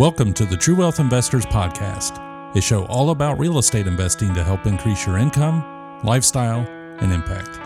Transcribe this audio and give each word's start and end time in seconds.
Welcome 0.00 0.32
to 0.32 0.46
the 0.46 0.56
True 0.56 0.76
Wealth 0.76 0.98
Investors 0.98 1.44
Podcast, 1.44 2.56
a 2.56 2.60
show 2.62 2.86
all 2.86 3.10
about 3.10 3.38
real 3.38 3.58
estate 3.58 3.86
investing 3.86 4.32
to 4.32 4.42
help 4.42 4.64
increase 4.64 5.06
your 5.06 5.18
income, 5.18 6.00
lifestyle, 6.02 6.60
and 7.00 7.12
impact. 7.12 7.56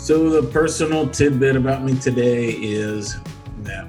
So, 0.00 0.30
the 0.30 0.48
personal 0.50 1.06
tidbit 1.10 1.54
about 1.54 1.84
me 1.84 1.94
today 1.98 2.52
is 2.52 3.18
that 3.58 3.86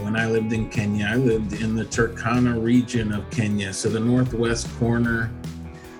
when 0.00 0.16
I 0.16 0.26
lived 0.26 0.52
in 0.52 0.68
Kenya, 0.68 1.10
I 1.12 1.14
lived 1.14 1.62
in 1.62 1.76
the 1.76 1.84
Turkana 1.84 2.60
region 2.60 3.12
of 3.12 3.30
Kenya, 3.30 3.72
so 3.72 3.88
the 3.88 4.00
northwest 4.00 4.68
corner 4.80 5.30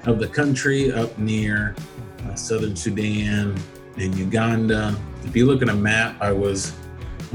of 0.07 0.19
the 0.19 0.27
country 0.27 0.91
up 0.91 1.17
near 1.21 1.77
uh, 2.27 2.35
southern 2.35 2.77
Sudan 2.77 3.57
and 3.97 4.15
Uganda. 4.15 4.97
If 5.25 5.37
you 5.37 5.47
look 5.47 5.63
at 5.63 5.69
a 5.69 5.75
map, 5.75 6.17
I 6.21 6.33
was 6.33 6.75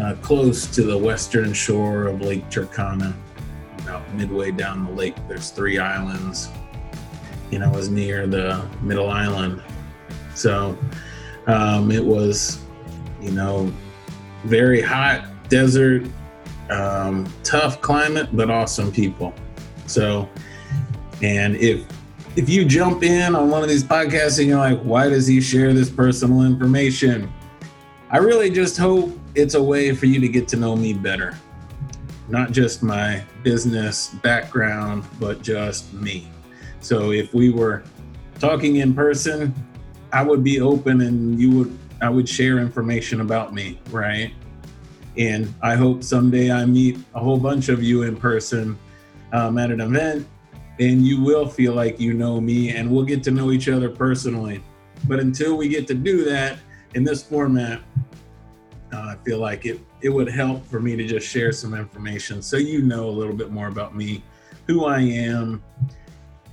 uh, 0.02 0.16
close 0.22 0.66
to 0.68 0.84
the 0.84 0.98
western 0.98 1.54
shore 1.54 2.08
of 2.08 2.22
Lake 2.22 2.50
Turkana, 2.50 3.14
about 3.80 4.12
midway 4.16 4.52
down 4.52 4.86
the 4.86 4.92
lake. 4.92 5.16
There's 5.28 5.50
three 5.50 5.78
islands, 5.78 6.50
and 7.52 7.64
I 7.64 7.70
was 7.70 7.90
near 7.90 8.28
the 8.28 8.66
middle 8.82 9.10
island. 9.10 9.62
So 10.36 10.78
um, 11.48 11.92
it 11.92 12.04
was, 12.04 12.60
you 13.22 13.32
know, 13.32 13.72
very 14.46 14.82
hot 14.82 15.26
desert, 15.50 16.08
um, 16.70 17.32
tough 17.44 17.82
climate, 17.82 18.30
but 18.34 18.50
awesome 18.50 18.92
people. 18.92 19.34
So, 19.86 20.30
and 21.22 21.56
if 21.58 21.86
if 22.36 22.50
you 22.50 22.66
jump 22.66 23.04
in 23.04 23.36
on 23.36 23.50
one 23.50 23.62
of 23.62 23.70
these 23.70 23.84
podcasts 23.84 24.40
and 24.40 24.48
you're 24.48 24.58
like, 24.58 24.80
why 24.82 25.08
does 25.08 25.28
he 25.28 25.40
share 25.40 25.72
this 25.72 25.90
personal 25.90 26.42
information? 26.42 27.32
I 28.10 28.18
really 28.18 28.50
just 28.50 28.76
hope 28.78 29.18
it's 29.36 29.54
a 29.54 29.62
way 29.62 29.94
for 29.94 30.08
you 30.08 30.20
to 30.20 30.28
get 30.28 30.48
to 30.50 30.58
know 30.58 30.76
me 30.76 30.94
better. 30.94 31.38
Not 32.30 32.52
just 32.52 32.82
my 32.82 33.24
business 33.44 34.10
background, 34.24 35.04
but 35.20 35.44
just 35.44 35.94
me. 35.94 36.28
So 36.80 37.12
if 37.12 37.34
we 37.34 37.52
were 37.52 37.84
talking 38.40 38.78
in 38.78 38.96
person, 38.96 39.54
I 40.12 40.24
would 40.24 40.44
be 40.44 40.60
open 40.60 41.02
and 41.02 41.40
you 41.40 41.52
would 41.52 41.80
I 42.02 42.10
would 42.10 42.28
share 42.28 42.58
information 42.58 43.22
about 43.22 43.54
me, 43.54 43.80
right? 43.90 44.34
And 45.18 45.54
I 45.62 45.76
hope 45.76 46.04
someday 46.04 46.52
I 46.52 46.66
meet 46.66 46.98
a 47.14 47.20
whole 47.20 47.38
bunch 47.38 47.70
of 47.70 47.82
you 47.82 48.04
in 48.04 48.18
person 48.18 48.78
um, 49.32 49.58
at 49.58 49.72
an 49.72 49.80
event 49.80 50.28
and 50.80 51.06
you 51.06 51.22
will 51.22 51.48
feel 51.48 51.74
like 51.74 52.00
you 52.00 52.14
know 52.14 52.42
me 52.42 52.76
and 52.76 52.90
we'll 52.90 53.06
get 53.06 53.24
to 53.24 53.32
know 53.32 53.52
each 53.52 53.70
other 53.70 53.90
personally. 53.90 54.64
But 55.08 55.20
until 55.20 55.58
we 55.58 55.68
get 55.68 55.88
to 55.88 55.94
do 55.94 56.24
that 56.26 56.58
in 56.96 57.04
this 57.04 57.24
format, 57.24 57.82
uh, 58.94 58.98
I 58.98 59.16
feel 59.24 59.40
like 59.40 59.66
it, 59.66 59.80
it 60.02 60.10
would 60.10 60.30
help 60.30 60.66
for 60.68 60.80
me 60.80 60.96
to 60.96 61.06
just 61.06 61.28
share 61.28 61.52
some 61.52 61.74
information 61.74 62.42
so 62.42 62.58
you 62.58 62.82
know 62.82 63.10
a 63.10 63.12
little 63.12 63.36
bit 63.36 63.52
more 63.52 63.68
about 63.68 63.96
me, 63.96 64.24
who 64.68 64.86
I 64.86 65.00
am, 65.00 65.64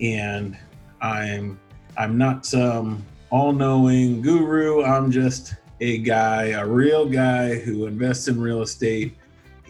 and 0.01 0.57
I'm 1.01 1.61
I'm 1.97 2.17
not 2.17 2.47
some 2.47 3.05
all-knowing 3.31 4.23
guru. 4.23 4.83
I'm 4.83 5.11
just 5.11 5.55
a 5.81 5.99
guy, 5.99 6.47
a 6.49 6.67
real 6.67 7.07
guy 7.07 7.59
who 7.59 7.87
invests 7.87 8.29
in 8.29 8.41
real 8.41 8.63
estate 8.63 9.17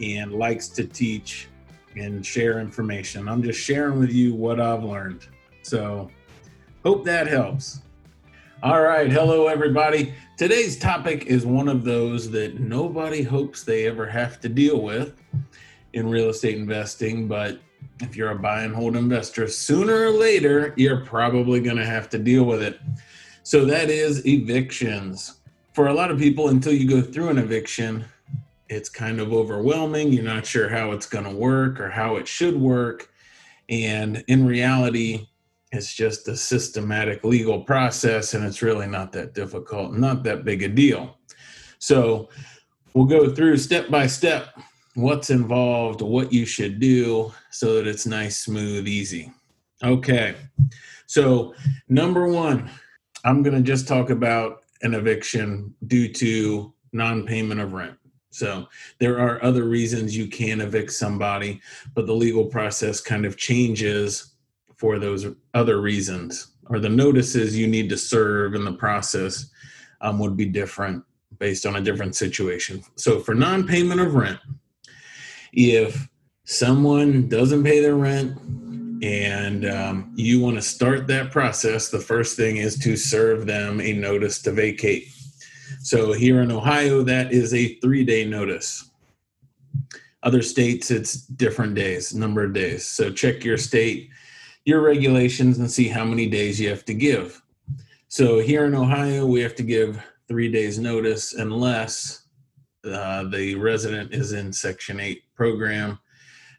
and 0.00 0.32
likes 0.32 0.68
to 0.68 0.84
teach 0.84 1.48
and 1.96 2.24
share 2.24 2.60
information. 2.60 3.28
I'm 3.28 3.42
just 3.42 3.60
sharing 3.60 3.98
with 3.98 4.12
you 4.12 4.34
what 4.34 4.60
I've 4.60 4.84
learned. 4.84 5.27
So, 5.62 6.10
hope 6.84 7.05
that 7.05 7.27
helps. 7.27 7.80
All 8.62 8.82
right. 8.82 9.10
Hello, 9.10 9.48
everybody. 9.48 10.14
Today's 10.36 10.78
topic 10.78 11.27
is 11.27 11.47
one 11.47 11.69
of 11.69 11.84
those 11.84 12.30
that 12.30 12.60
nobody 12.60 13.22
hopes 13.22 13.64
they 13.64 13.86
ever 13.86 14.06
have 14.06 14.41
to 14.41 14.48
deal 14.48 14.80
with 14.80 15.22
in 15.92 16.08
real 16.08 16.28
estate 16.28 16.56
investing. 16.56 17.27
But 17.27 17.60
if 18.00 18.16
you're 18.16 18.31
a 18.31 18.38
buy 18.38 18.62
and 18.62 18.75
hold 18.75 18.97
investor, 18.97 19.48
sooner 19.48 20.06
or 20.06 20.10
later, 20.10 20.75
you're 20.76 21.04
probably 21.04 21.60
going 21.60 21.76
to 21.76 21.87
have 21.87 22.09
to 22.10 22.19
deal 22.19 22.44
with 22.44 22.62
it. 22.62 22.81
So, 23.43 23.64
that 23.64 23.91
is 23.91 24.26
evictions. 24.26 25.37
For 25.72 25.87
a 25.87 25.94
lot 25.94 26.10
of 26.10 26.19
people, 26.19 26.48
until 26.48 26.72
you 26.72 26.88
go 26.88 27.00
through 27.00 27.31
an 27.31 27.38
eviction, 27.38 28.04
it's 28.70 28.88
kind 28.88 29.20
of 29.20 29.32
overwhelming. 29.32 30.12
You're 30.12 30.22
not 30.22 30.47
sure 30.47 30.69
how 30.69 30.92
it's 30.92 31.06
going 31.06 31.25
to 31.25 31.34
work 31.34 31.81
or 31.81 31.91
how 31.91 32.16
it 32.16 32.28
should 32.28 32.58
work. 32.58 33.10
And 33.69 34.25
in 34.28 34.47
reality, 34.47 35.26
it's 35.72 35.92
just 35.92 36.28
a 36.28 36.36
systematic 36.36 37.25
legal 37.25 37.60
process 37.60 38.32
and 38.34 38.44
it's 38.44 38.62
really 38.62 38.86
not 38.86 39.12
that 39.12 39.34
difficult, 39.34 39.92
not 39.92 40.22
that 40.22 40.44
big 40.44 40.62
a 40.62 40.69
deal. 40.69 41.19
So 41.78 42.28
we'll 42.94 43.06
go 43.06 43.34
through 43.34 43.56
step 43.58 43.91
by 43.91 44.06
step 44.06 44.56
what's 44.94 45.31
involved, 45.31 46.00
what 46.00 46.32
you 46.32 46.47
should 46.47 46.78
do 46.78 47.32
so 47.50 47.75
that 47.75 47.87
it's 47.87 48.06
nice, 48.06 48.38
smooth, 48.38 48.87
easy. 48.87 49.32
Okay. 49.82 50.37
So, 51.06 51.54
number 51.88 52.28
one, 52.28 52.70
I'm 53.25 53.42
going 53.42 53.56
to 53.56 53.62
just 53.62 53.88
talk 53.88 54.10
about 54.10 54.62
an 54.82 54.94
eviction 54.94 55.75
due 55.87 56.12
to 56.14 56.72
non 56.92 57.26
payment 57.26 57.60
of 57.60 57.72
rent. 57.72 58.00
So 58.30 58.68
there 58.98 59.18
are 59.18 59.42
other 59.42 59.64
reasons 59.64 60.16
you 60.16 60.28
can 60.28 60.60
evict 60.60 60.92
somebody, 60.92 61.60
but 61.94 62.06
the 62.06 62.14
legal 62.14 62.46
process 62.46 63.00
kind 63.00 63.26
of 63.26 63.36
changes 63.36 64.34
for 64.76 64.98
those 64.98 65.26
other 65.52 65.80
reasons, 65.80 66.52
or 66.69 66.78
the 66.78 66.88
notices 66.88 67.58
you 67.58 67.66
need 67.66 67.88
to 67.90 67.98
serve 67.98 68.54
in 68.54 68.64
the 68.64 68.72
process 68.72 69.50
um, 70.00 70.19
would 70.19 70.36
be 70.36 70.46
different 70.46 71.04
based 71.38 71.66
on 71.66 71.76
a 71.76 71.80
different 71.80 72.14
situation. 72.14 72.82
So 72.96 73.20
for 73.20 73.34
non 73.34 73.66
payment 73.66 74.00
of 74.00 74.14
rent, 74.14 74.38
if 75.52 76.08
someone 76.44 77.28
doesn't 77.28 77.64
pay 77.64 77.80
their 77.80 77.96
rent 77.96 78.38
and 79.02 79.69
um, 79.69 80.12
you 80.14 80.40
want 80.40 80.56
to 80.56 80.62
start 80.62 81.06
that 81.08 81.30
process, 81.30 81.88
the 81.88 81.98
first 81.98 82.36
thing 82.36 82.58
is 82.58 82.78
to 82.78 82.96
serve 82.96 83.46
them 83.46 83.80
a 83.80 83.92
notice 83.92 84.40
to 84.42 84.52
vacate. 84.52 85.08
So 85.82 86.12
here 86.12 86.42
in 86.42 86.52
Ohio, 86.52 87.02
that 87.04 87.32
is 87.32 87.54
a 87.54 87.76
three 87.76 88.04
day 88.04 88.26
notice. 88.26 88.91
Other 90.22 90.42
states, 90.42 90.91
it's 90.91 91.14
different 91.14 91.74
days, 91.74 92.14
number 92.14 92.44
of 92.44 92.52
days. 92.52 92.86
So 92.86 93.10
check 93.10 93.42
your 93.42 93.56
state, 93.56 94.10
your 94.66 94.82
regulations, 94.82 95.58
and 95.58 95.70
see 95.70 95.88
how 95.88 96.04
many 96.04 96.28
days 96.28 96.60
you 96.60 96.69
have 96.69 96.84
to 96.84 96.92
give. 96.92 97.40
So 98.08 98.40
here 98.40 98.66
in 98.66 98.74
Ohio, 98.74 99.24
we 99.24 99.40
have 99.40 99.54
to 99.54 99.62
give 99.62 100.02
three 100.28 100.52
days 100.52 100.78
notice 100.78 101.32
unless 101.32 102.24
uh, 102.84 103.24
the 103.24 103.54
resident 103.54 104.12
is 104.12 104.32
in 104.32 104.52
Section 104.52 105.00
8 105.00 105.22
program. 105.34 105.98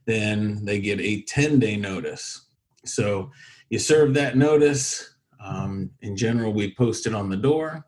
Then 0.08 0.66
they 0.66 0.80
get 0.80 1.00
a 1.00 1.22
10 1.22 1.60
day 1.60 1.78
notice. 1.78 2.48
So 2.86 3.30
you 3.70 3.78
serve 3.78 4.16
that 4.16 4.36
notice. 4.36 5.14
Um, 5.40 5.92
in 6.02 6.18
general, 6.18 6.54
we 6.54 6.74
post 6.74 7.06
it 7.06 7.14
on 7.14 7.30
the 7.30 7.38
door, 7.38 7.86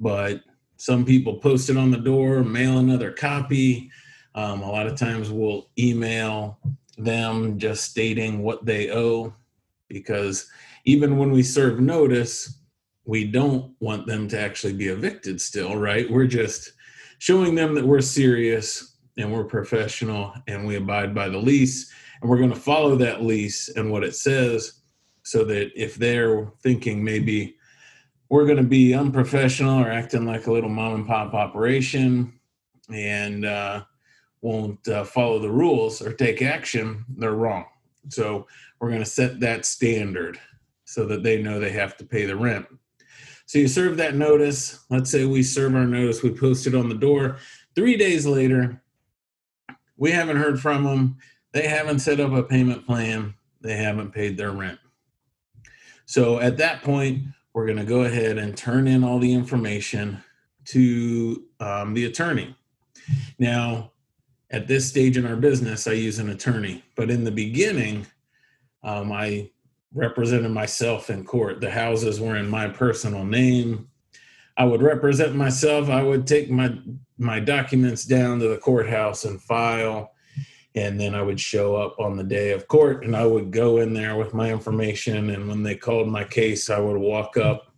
but 0.00 0.42
some 0.76 1.04
people 1.04 1.36
post 1.36 1.70
it 1.70 1.76
on 1.76 1.90
the 1.90 1.98
door, 1.98 2.42
mail 2.42 2.78
another 2.78 3.12
copy. 3.12 3.90
Um, 4.34 4.62
a 4.62 4.70
lot 4.70 4.86
of 4.86 4.96
times 4.96 5.30
we'll 5.30 5.68
email 5.78 6.58
them 6.98 7.58
just 7.58 7.84
stating 7.84 8.42
what 8.42 8.64
they 8.64 8.90
owe 8.90 9.34
because 9.88 10.50
even 10.84 11.16
when 11.16 11.30
we 11.30 11.42
serve 11.42 11.80
notice, 11.80 12.58
we 13.04 13.24
don't 13.24 13.74
want 13.80 14.06
them 14.06 14.28
to 14.28 14.38
actually 14.38 14.72
be 14.72 14.88
evicted 14.88 15.40
still, 15.40 15.76
right? 15.76 16.10
We're 16.10 16.26
just 16.26 16.72
showing 17.18 17.54
them 17.54 17.74
that 17.74 17.86
we're 17.86 18.00
serious 18.00 18.96
and 19.16 19.32
we're 19.32 19.44
professional 19.44 20.34
and 20.48 20.66
we 20.66 20.76
abide 20.76 21.14
by 21.14 21.28
the 21.28 21.38
lease 21.38 21.92
and 22.20 22.30
we're 22.30 22.38
going 22.38 22.50
to 22.50 22.56
follow 22.56 22.96
that 22.96 23.22
lease 23.22 23.68
and 23.68 23.90
what 23.90 24.04
it 24.04 24.14
says 24.14 24.80
so 25.22 25.44
that 25.44 25.70
if 25.80 25.94
they're 25.94 26.50
thinking 26.62 27.02
maybe 27.02 27.56
we're 28.28 28.46
going 28.46 28.58
to 28.58 28.62
be 28.62 28.94
unprofessional 28.94 29.80
or 29.82 29.90
acting 29.90 30.24
like 30.26 30.46
a 30.46 30.52
little 30.52 30.70
mom 30.70 30.94
and 30.94 31.06
pop 31.06 31.34
operation 31.34 32.38
and 32.92 33.44
uh, 33.44 33.84
won't 34.40 34.86
uh, 34.88 35.04
follow 35.04 35.38
the 35.38 35.50
rules 35.50 36.02
or 36.02 36.12
take 36.12 36.42
action, 36.42 37.04
they're 37.16 37.32
wrong. 37.32 37.64
So 38.08 38.46
we're 38.78 38.90
going 38.90 39.02
to 39.02 39.06
set 39.06 39.40
that 39.40 39.64
standard 39.64 40.38
so 40.84 41.06
that 41.06 41.22
they 41.22 41.42
know 41.42 41.58
they 41.58 41.72
have 41.72 41.96
to 41.96 42.04
pay 42.04 42.26
the 42.26 42.36
rent. 42.36 42.66
So 43.46 43.58
you 43.58 43.68
serve 43.68 43.96
that 43.98 44.14
notice. 44.14 44.84
Let's 44.90 45.10
say 45.10 45.24
we 45.24 45.42
serve 45.42 45.74
our 45.74 45.86
notice, 45.86 46.22
we 46.22 46.30
post 46.30 46.66
it 46.66 46.74
on 46.74 46.88
the 46.88 46.94
door. 46.94 47.38
Three 47.74 47.96
days 47.96 48.26
later, 48.26 48.82
we 49.96 50.10
haven't 50.10 50.36
heard 50.36 50.60
from 50.60 50.84
them. 50.84 51.16
They 51.52 51.68
haven't 51.68 52.00
set 52.00 52.20
up 52.20 52.32
a 52.32 52.42
payment 52.42 52.86
plan. 52.86 53.34
They 53.60 53.76
haven't 53.76 54.12
paid 54.12 54.36
their 54.36 54.52
rent. 54.52 54.78
So 56.06 56.38
at 56.40 56.56
that 56.58 56.82
point, 56.82 57.22
we're 57.54 57.66
going 57.66 57.78
to 57.78 57.84
go 57.84 58.02
ahead 58.02 58.36
and 58.36 58.56
turn 58.56 58.86
in 58.86 59.04
all 59.04 59.18
the 59.18 59.32
information 59.32 60.22
to 60.66 61.44
um, 61.60 61.94
the 61.94 62.04
attorney. 62.04 62.54
Now, 63.38 63.92
at 64.50 64.66
this 64.66 64.88
stage 64.88 65.16
in 65.16 65.24
our 65.24 65.36
business, 65.36 65.86
I 65.86 65.92
use 65.92 66.18
an 66.18 66.30
attorney, 66.30 66.84
but 66.96 67.10
in 67.10 67.24
the 67.24 67.30
beginning, 67.30 68.06
um, 68.82 69.12
I 69.12 69.50
represented 69.94 70.50
myself 70.50 71.10
in 71.10 71.24
court. 71.24 71.60
The 71.60 71.70
houses 71.70 72.20
were 72.20 72.36
in 72.36 72.48
my 72.48 72.68
personal 72.68 73.24
name. 73.24 73.88
I 74.56 74.64
would 74.64 74.82
represent 74.82 75.34
myself. 75.34 75.88
I 75.88 76.02
would 76.02 76.26
take 76.26 76.50
my 76.50 76.76
my 77.16 77.38
documents 77.38 78.04
down 78.04 78.40
to 78.40 78.48
the 78.48 78.58
courthouse 78.58 79.24
and 79.24 79.40
file, 79.40 80.12
and 80.74 81.00
then 81.00 81.14
I 81.14 81.22
would 81.22 81.38
show 81.38 81.76
up 81.76 82.00
on 82.00 82.16
the 82.16 82.24
day 82.24 82.50
of 82.50 82.66
court, 82.66 83.04
and 83.04 83.14
I 83.14 83.24
would 83.24 83.52
go 83.52 83.78
in 83.78 83.94
there 83.94 84.16
with 84.16 84.34
my 84.34 84.50
information. 84.50 85.30
And 85.30 85.48
when 85.48 85.62
they 85.62 85.76
called 85.76 86.08
my 86.08 86.24
case, 86.24 86.68
I 86.68 86.80
would 86.80 86.98
walk 86.98 87.36
up, 87.36 87.72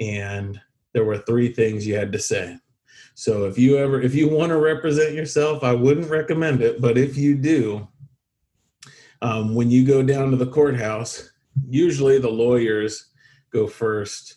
and 0.00 0.60
there 0.92 1.04
were 1.04 1.18
three 1.18 1.52
things 1.52 1.86
you 1.86 1.96
had 1.96 2.12
to 2.12 2.18
say. 2.18 2.56
So 3.14 3.46
if 3.46 3.58
you 3.58 3.78
ever 3.78 4.00
if 4.00 4.14
you 4.14 4.28
want 4.28 4.50
to 4.50 4.58
represent 4.58 5.14
yourself, 5.14 5.62
I 5.62 5.72
wouldn't 5.72 6.10
recommend 6.10 6.62
it, 6.62 6.80
but 6.80 6.98
if 6.98 7.16
you 7.16 7.36
do, 7.36 7.88
um, 9.22 9.54
when 9.54 9.70
you 9.70 9.84
go 9.84 10.02
down 10.02 10.30
to 10.30 10.36
the 10.36 10.46
courthouse, 10.46 11.30
usually 11.68 12.18
the 12.18 12.30
lawyers 12.30 13.10
go 13.52 13.66
first, 13.66 14.36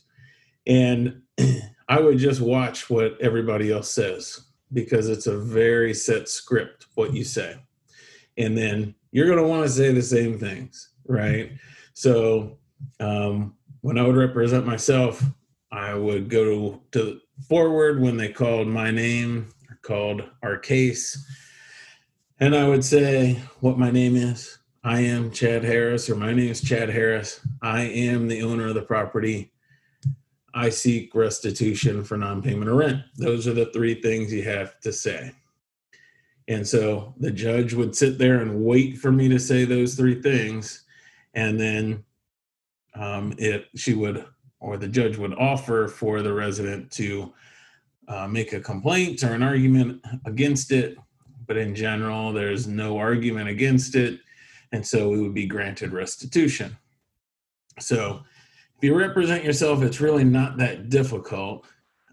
and 0.66 1.22
I 1.90 2.00
would 2.00 2.18
just 2.18 2.42
watch 2.42 2.90
what 2.90 3.20
everybody 3.22 3.72
else 3.72 3.90
says 3.90 4.48
because 4.74 5.10
it's 5.10 5.28
a 5.28 5.38
very 5.38 5.94
set 5.94 6.28
script 6.28 6.88
what 6.96 7.14
you 7.14 7.24
say. 7.24 7.58
And 8.38 8.58
then 8.58 8.96
you're 9.12 9.26
going 9.26 9.40
to 9.40 9.48
want 9.48 9.64
to 9.64 9.70
say 9.70 9.92
the 9.92 10.02
same 10.02 10.38
things, 10.38 10.92
right? 11.08 11.52
So 11.94 12.58
um, 13.00 13.56
when 13.82 13.98
I 13.98 14.04
would 14.04 14.16
represent 14.16 14.66
myself, 14.66 15.24
I 15.72 15.94
would 15.94 16.30
go 16.30 16.44
to, 16.44 16.82
to 16.92 17.20
forward 17.48 18.00
when 18.00 18.18
they 18.18 18.30
called 18.30 18.68
my 18.68 18.92
name 18.92 19.50
called 19.88 20.24
our 20.44 20.58
case. 20.58 21.26
And 22.40 22.56
I 22.56 22.68
would 22.68 22.84
say 22.84 23.42
what 23.62 23.80
my 23.80 23.90
name 23.90 24.16
is. 24.16 24.60
I 24.84 25.00
am 25.02 25.32
Chad 25.32 25.64
Harris, 25.64 26.10
or 26.10 26.16
my 26.16 26.34
name 26.34 26.50
is 26.50 26.62
Chad 26.62 26.90
Harris. 26.90 27.40
I 27.62 27.82
am 27.82 28.28
the 28.28 28.42
owner 28.42 28.68
of 28.68 28.76
the 28.76 28.82
property. 28.82 29.52
I 30.54 30.70
seek 30.70 31.16
restitution 31.16 32.04
for 32.04 32.18
non 32.18 32.42
payment 32.42 32.70
of 32.70 32.78
rent. 32.78 33.02
Those 33.16 33.48
are 33.48 33.54
the 33.54 33.68
three 33.68 33.96
things 33.96 34.32
you 34.32 34.44
have 34.44 34.80
to 34.82 34.92
say. 34.92 35.32
And 36.48 36.66
so 36.66 37.14
the 37.20 37.32
judge 37.32 37.74
would 37.74 37.96
sit 37.96 38.18
there 38.18 38.40
and 38.40 38.64
wait 38.64 38.98
for 38.98 39.12
me 39.12 39.28
to 39.30 39.40
say 39.40 39.66
those 39.66 39.96
three 39.96 40.22
things. 40.22 40.86
And 41.34 41.60
then 41.60 42.04
um, 42.96 43.34
it, 43.38 43.66
she 43.76 43.94
would, 43.94 44.26
or 44.60 44.78
the 44.78 44.88
judge 44.88 45.18
would 45.18 45.34
offer 45.36 45.88
for 45.88 46.22
the 46.22 46.34
resident 46.34 46.92
to 46.94 47.34
uh, 48.08 48.28
make 48.28 48.54
a 48.54 48.62
complaint 48.62 49.24
or 49.24 49.34
an 49.34 49.44
argument 49.44 50.02
against 50.26 50.72
it. 50.72 50.98
But 51.46 51.58
in 51.58 51.76
general, 51.76 52.34
there's 52.34 52.68
no 52.68 52.98
argument 52.98 53.50
against 53.50 53.96
it. 53.96 54.20
And 54.72 54.86
so 54.86 55.10
we 55.10 55.22
would 55.22 55.34
be 55.34 55.46
granted 55.46 55.94
restitution. 55.94 56.78
So 57.80 58.22
if 58.78 58.84
you 58.84 58.98
represent 58.98 59.44
yourself, 59.44 59.82
it's 59.82 60.02
really 60.02 60.24
not 60.24 60.58
that 60.58 60.90
difficult. 60.90 61.66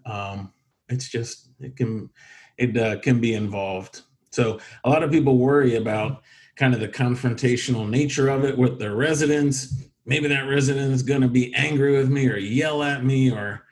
Um, 0.05 0.51
it's 0.89 1.09
just 1.09 1.49
it 1.59 1.75
can 1.75 2.09
it 2.57 2.77
uh, 2.77 2.99
can 2.99 3.19
be 3.19 3.33
involved. 3.33 4.01
So 4.35 4.59
a 4.83 4.89
lot 4.89 5.01
of 5.01 5.11
people 5.11 5.37
worry 5.37 5.75
about 5.75 6.21
kind 6.57 6.73
of 6.73 6.81
the 6.81 6.89
confrontational 6.89 7.89
nature 7.89 8.27
of 8.27 8.43
it 8.43 8.57
with 8.57 8.79
their 8.79 8.93
residents. 8.93 9.73
Maybe 10.05 10.27
that 10.27 10.41
resident 10.41 10.91
is 10.91 11.03
going 11.03 11.21
to 11.21 11.29
be 11.29 11.53
angry 11.55 11.95
with 11.95 12.09
me 12.09 12.27
or 12.29 12.37
yell 12.37 12.83
at 12.83 13.05
me 13.05 13.31
or 13.31 13.63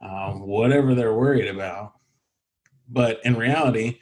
um, 0.00 0.46
whatever 0.46 0.94
they're 0.94 1.12
worried 1.12 1.48
about. 1.48 1.94
But 2.88 3.20
in 3.24 3.36
reality, 3.36 3.98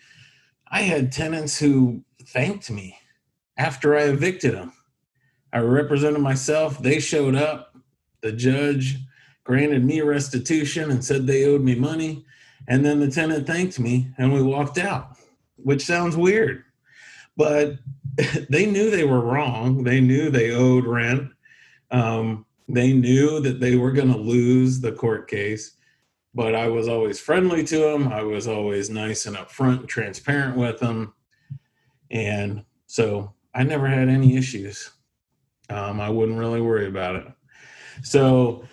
I 0.68 0.82
had 0.82 1.10
tenants 1.10 1.58
who 1.58 2.04
thanked 2.26 2.70
me 2.70 2.98
after 3.56 3.96
I 3.96 4.02
evicted 4.02 4.54
them. 4.54 4.72
I 5.52 5.60
represented 5.60 6.20
myself. 6.20 6.78
They 6.78 7.00
showed 7.00 7.34
up 7.34 7.74
the 8.20 8.32
judge 8.32 8.98
granted 9.44 9.84
me 9.84 10.00
restitution 10.02 10.90
and 10.90 11.04
said 11.04 11.26
they 11.26 11.44
owed 11.44 11.62
me 11.62 11.74
money. 11.74 12.26
And 12.68 12.84
then 12.84 13.00
the 13.00 13.10
tenant 13.10 13.46
thanked 13.46 13.80
me 13.80 14.10
and 14.18 14.32
we 14.32 14.42
walked 14.42 14.78
out, 14.78 15.16
which 15.62 15.84
sounds 15.84 16.16
weird. 16.16 16.64
But 17.36 17.74
they 18.48 18.66
knew 18.66 18.90
they 18.90 19.04
were 19.04 19.20
wrong. 19.20 19.84
They 19.84 20.00
knew 20.00 20.30
they 20.30 20.52
owed 20.52 20.84
rent. 20.84 21.30
Um, 21.90 22.46
they 22.68 22.92
knew 22.92 23.40
that 23.40 23.60
they 23.60 23.76
were 23.76 23.92
going 23.92 24.12
to 24.12 24.18
lose 24.18 24.80
the 24.80 24.92
court 24.92 25.28
case. 25.28 25.72
But 26.34 26.54
I 26.54 26.68
was 26.68 26.86
always 26.86 27.18
friendly 27.18 27.64
to 27.64 27.78
them. 27.78 28.08
I 28.08 28.22
was 28.22 28.46
always 28.46 28.88
nice 28.88 29.26
and 29.26 29.36
upfront 29.36 29.80
and 29.80 29.88
transparent 29.88 30.56
with 30.56 30.78
them. 30.78 31.14
And 32.10 32.64
so 32.86 33.34
I 33.54 33.64
never 33.64 33.88
had 33.88 34.08
any 34.08 34.36
issues. 34.36 34.90
Um, 35.68 36.00
I 36.00 36.08
wouldn't 36.08 36.38
really 36.38 36.60
worry 36.60 36.86
about 36.86 37.16
it. 37.16 37.26
So 38.02 38.64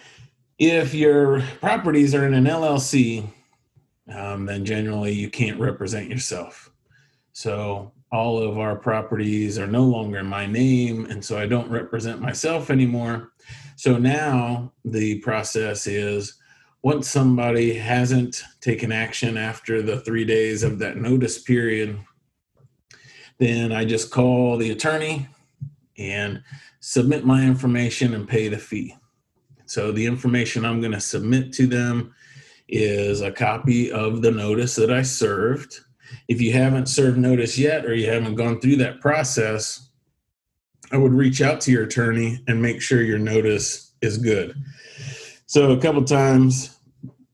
if 0.59 0.93
your 0.93 1.41
properties 1.59 2.13
are 2.15 2.25
in 2.25 2.33
an 2.33 2.45
LLC, 2.45 3.27
um, 4.13 4.45
then 4.45 4.65
generally 4.65 5.13
you 5.13 5.29
can't 5.29 5.59
represent 5.59 6.09
yourself. 6.09 6.71
So 7.37 7.91
all 8.11 8.39
of 8.41 8.57
our 8.57 8.75
properties 8.75 9.59
are 9.59 9.67
no 9.67 9.83
longer 9.83 10.17
in 10.17 10.25
my 10.25 10.47
name, 10.47 11.05
and 11.05 11.23
so 11.23 11.37
I 11.37 11.45
don't 11.45 11.69
represent 11.69 12.19
myself 12.19 12.71
anymore. 12.71 13.31
So 13.75 13.99
now 13.99 14.73
the 14.83 15.19
process 15.19 15.85
is 15.85 16.33
once 16.81 17.07
somebody 17.07 17.75
hasn't 17.75 18.41
taken 18.59 18.91
action 18.91 19.37
after 19.37 19.83
the 19.83 19.99
three 19.99 20.25
days 20.25 20.63
of 20.63 20.79
that 20.79 20.97
notice 20.97 21.37
period, 21.39 21.99
then 23.37 23.71
I 23.71 23.85
just 23.85 24.09
call 24.09 24.57
the 24.57 24.71
attorney 24.71 25.27
and 25.95 26.41
submit 26.79 27.23
my 27.23 27.45
information 27.45 28.15
and 28.15 28.27
pay 28.27 28.47
the 28.47 28.57
fee. 28.57 28.95
So 29.67 29.91
the 29.91 30.07
information 30.07 30.65
I'm 30.65 30.79
going 30.79 30.91
to 30.93 30.99
submit 30.99 31.53
to 31.53 31.67
them 31.67 32.15
is 32.67 33.21
a 33.21 33.31
copy 33.31 33.91
of 33.91 34.23
the 34.23 34.31
notice 34.31 34.75
that 34.77 34.91
I 34.91 35.03
served. 35.03 35.81
If 36.27 36.41
you 36.41 36.53
haven't 36.53 36.87
served 36.87 37.17
notice 37.17 37.57
yet 37.57 37.85
or 37.85 37.93
you 37.93 38.09
haven't 38.09 38.35
gone 38.35 38.59
through 38.59 38.77
that 38.77 39.01
process, 39.01 39.89
I 40.91 40.97
would 40.97 41.13
reach 41.13 41.41
out 41.41 41.61
to 41.61 41.71
your 41.71 41.83
attorney 41.83 42.43
and 42.47 42.61
make 42.61 42.81
sure 42.81 43.01
your 43.01 43.19
notice 43.19 43.93
is 44.01 44.17
good. 44.17 44.55
So 45.45 45.71
a 45.71 45.81
couple 45.81 46.03
times 46.03 46.77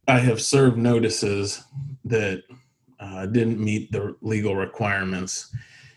I 0.08 0.20
have 0.20 0.42
served 0.42 0.78
notices 0.78 1.64
that 2.06 2.44
uh, 3.00 3.26
didn't 3.28 3.60
meet 3.60 3.92
the 3.92 4.16
legal 4.22 4.56
requirements. 4.56 5.56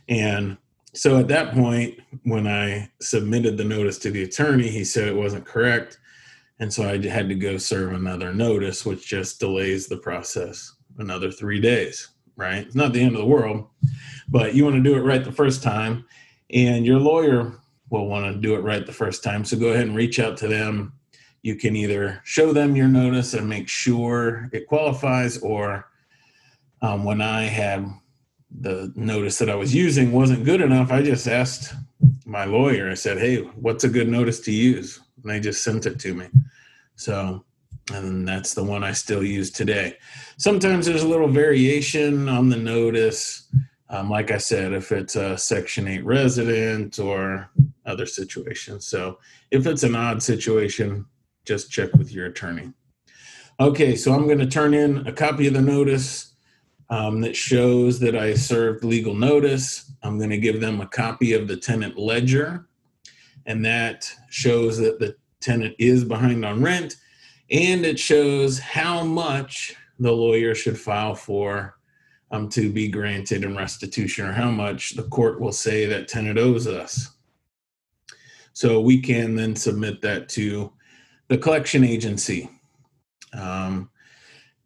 And 0.08 0.56
so 0.92 1.18
at 1.18 1.28
that 1.28 1.52
point, 1.52 2.00
when 2.24 2.46
I 2.46 2.90
submitted 3.00 3.56
the 3.56 3.64
notice 3.64 3.98
to 3.98 4.10
the 4.10 4.22
attorney, 4.22 4.68
he 4.68 4.84
said 4.84 5.08
it 5.08 5.16
wasn't 5.16 5.44
correct. 5.44 5.98
And 6.58 6.72
so 6.72 6.88
I 6.88 6.98
had 7.06 7.28
to 7.28 7.34
go 7.34 7.58
serve 7.58 7.92
another 7.92 8.32
notice, 8.32 8.86
which 8.86 9.06
just 9.06 9.40
delays 9.40 9.86
the 9.86 9.98
process 9.98 10.72
another 10.98 11.30
three 11.30 11.60
days, 11.60 12.08
right? 12.36 12.58
It's 12.58 12.74
not 12.74 12.92
the 12.92 13.00
end 13.00 13.14
of 13.14 13.20
the 13.20 13.26
world, 13.26 13.66
but 14.28 14.54
you 14.54 14.64
want 14.64 14.76
to 14.76 14.82
do 14.82 14.96
it 14.96 15.00
right 15.00 15.24
the 15.24 15.32
first 15.32 15.62
time. 15.62 16.04
And 16.50 16.86
your 16.86 17.00
lawyer 17.00 17.58
will 17.90 18.06
want 18.06 18.32
to 18.32 18.40
do 18.40 18.54
it 18.54 18.60
right 18.60 18.84
the 18.84 18.92
first 18.92 19.24
time. 19.24 19.44
So 19.44 19.56
go 19.56 19.68
ahead 19.68 19.86
and 19.86 19.96
reach 19.96 20.18
out 20.18 20.36
to 20.38 20.48
them. 20.48 20.92
You 21.42 21.56
can 21.56 21.76
either 21.76 22.20
show 22.24 22.52
them 22.52 22.76
your 22.76 22.88
notice 22.88 23.34
and 23.34 23.48
make 23.48 23.68
sure 23.68 24.48
it 24.52 24.66
qualifies, 24.66 25.38
or 25.38 25.88
um, 26.82 27.04
when 27.04 27.20
I 27.20 27.44
had 27.44 27.88
the 28.60 28.92
notice 28.96 29.38
that 29.38 29.50
I 29.50 29.54
was 29.54 29.74
using 29.74 30.12
wasn't 30.12 30.44
good 30.44 30.60
enough, 30.60 30.90
I 30.90 31.02
just 31.02 31.28
asked 31.28 31.74
my 32.24 32.44
lawyer, 32.44 32.90
I 32.90 32.94
said, 32.94 33.18
Hey, 33.18 33.38
what's 33.38 33.84
a 33.84 33.88
good 33.88 34.08
notice 34.08 34.40
to 34.40 34.52
use? 34.52 35.00
And 35.22 35.30
they 35.30 35.40
just 35.40 35.62
sent 35.62 35.86
it 35.86 36.00
to 36.00 36.14
me. 36.14 36.28
So, 36.96 37.44
and 37.92 38.26
that's 38.26 38.54
the 38.54 38.64
one 38.64 38.82
I 38.82 38.92
still 38.92 39.22
use 39.22 39.50
today. 39.50 39.96
Sometimes 40.38 40.86
there's 40.86 41.02
a 41.02 41.08
little 41.08 41.28
variation 41.28 42.28
on 42.28 42.48
the 42.48 42.56
notice. 42.56 43.48
Um, 43.88 44.10
like 44.10 44.30
I 44.30 44.38
said, 44.38 44.72
if 44.72 44.90
it's 44.90 45.14
a 45.14 45.38
Section 45.38 45.86
8 45.86 46.04
resident 46.04 46.98
or 46.98 47.48
other 47.84 48.06
situations. 48.06 48.86
So, 48.86 49.18
if 49.52 49.66
it's 49.66 49.84
an 49.84 49.94
odd 49.94 50.22
situation, 50.22 51.06
just 51.44 51.70
check 51.70 51.92
with 51.94 52.12
your 52.12 52.26
attorney. 52.26 52.72
Okay, 53.60 53.94
so 53.96 54.12
I'm 54.12 54.26
going 54.26 54.40
to 54.40 54.46
turn 54.46 54.74
in 54.74 55.06
a 55.06 55.12
copy 55.12 55.46
of 55.46 55.54
the 55.54 55.62
notice 55.62 56.34
um, 56.90 57.20
that 57.22 57.34
shows 57.34 58.00
that 58.00 58.16
I 58.16 58.34
served 58.34 58.84
legal 58.84 59.14
notice. 59.14 59.92
I'm 60.02 60.18
going 60.18 60.30
to 60.30 60.38
give 60.38 60.60
them 60.60 60.80
a 60.80 60.86
copy 60.86 61.32
of 61.32 61.48
the 61.48 61.56
tenant 61.56 61.96
ledger, 61.96 62.66
and 63.46 63.64
that 63.64 64.10
shows 64.28 64.78
that 64.78 64.98
the 64.98 65.16
tenant 65.40 65.74
is 65.78 66.04
behind 66.04 66.44
on 66.44 66.62
rent, 66.62 66.96
and 67.50 67.86
it 67.86 67.98
shows 67.98 68.58
how 68.58 69.04
much 69.04 69.74
the 69.98 70.12
lawyer 70.12 70.54
should 70.54 70.78
file 70.78 71.14
for 71.14 71.76
um, 72.30 72.48
to 72.50 72.72
be 72.72 72.88
granted 72.88 73.44
in 73.44 73.56
restitution, 73.56 74.26
or 74.26 74.32
how 74.32 74.50
much 74.50 74.90
the 74.90 75.04
court 75.04 75.40
will 75.40 75.52
say 75.52 75.86
that 75.86 76.08
tenant 76.08 76.38
owes 76.38 76.66
us. 76.66 77.10
So 78.52 78.80
we 78.80 79.00
can 79.00 79.36
then 79.36 79.54
submit 79.54 80.02
that 80.02 80.28
to 80.30 80.72
the 81.28 81.38
collection 81.38 81.84
agency. 81.84 82.50
Um, 83.32 83.90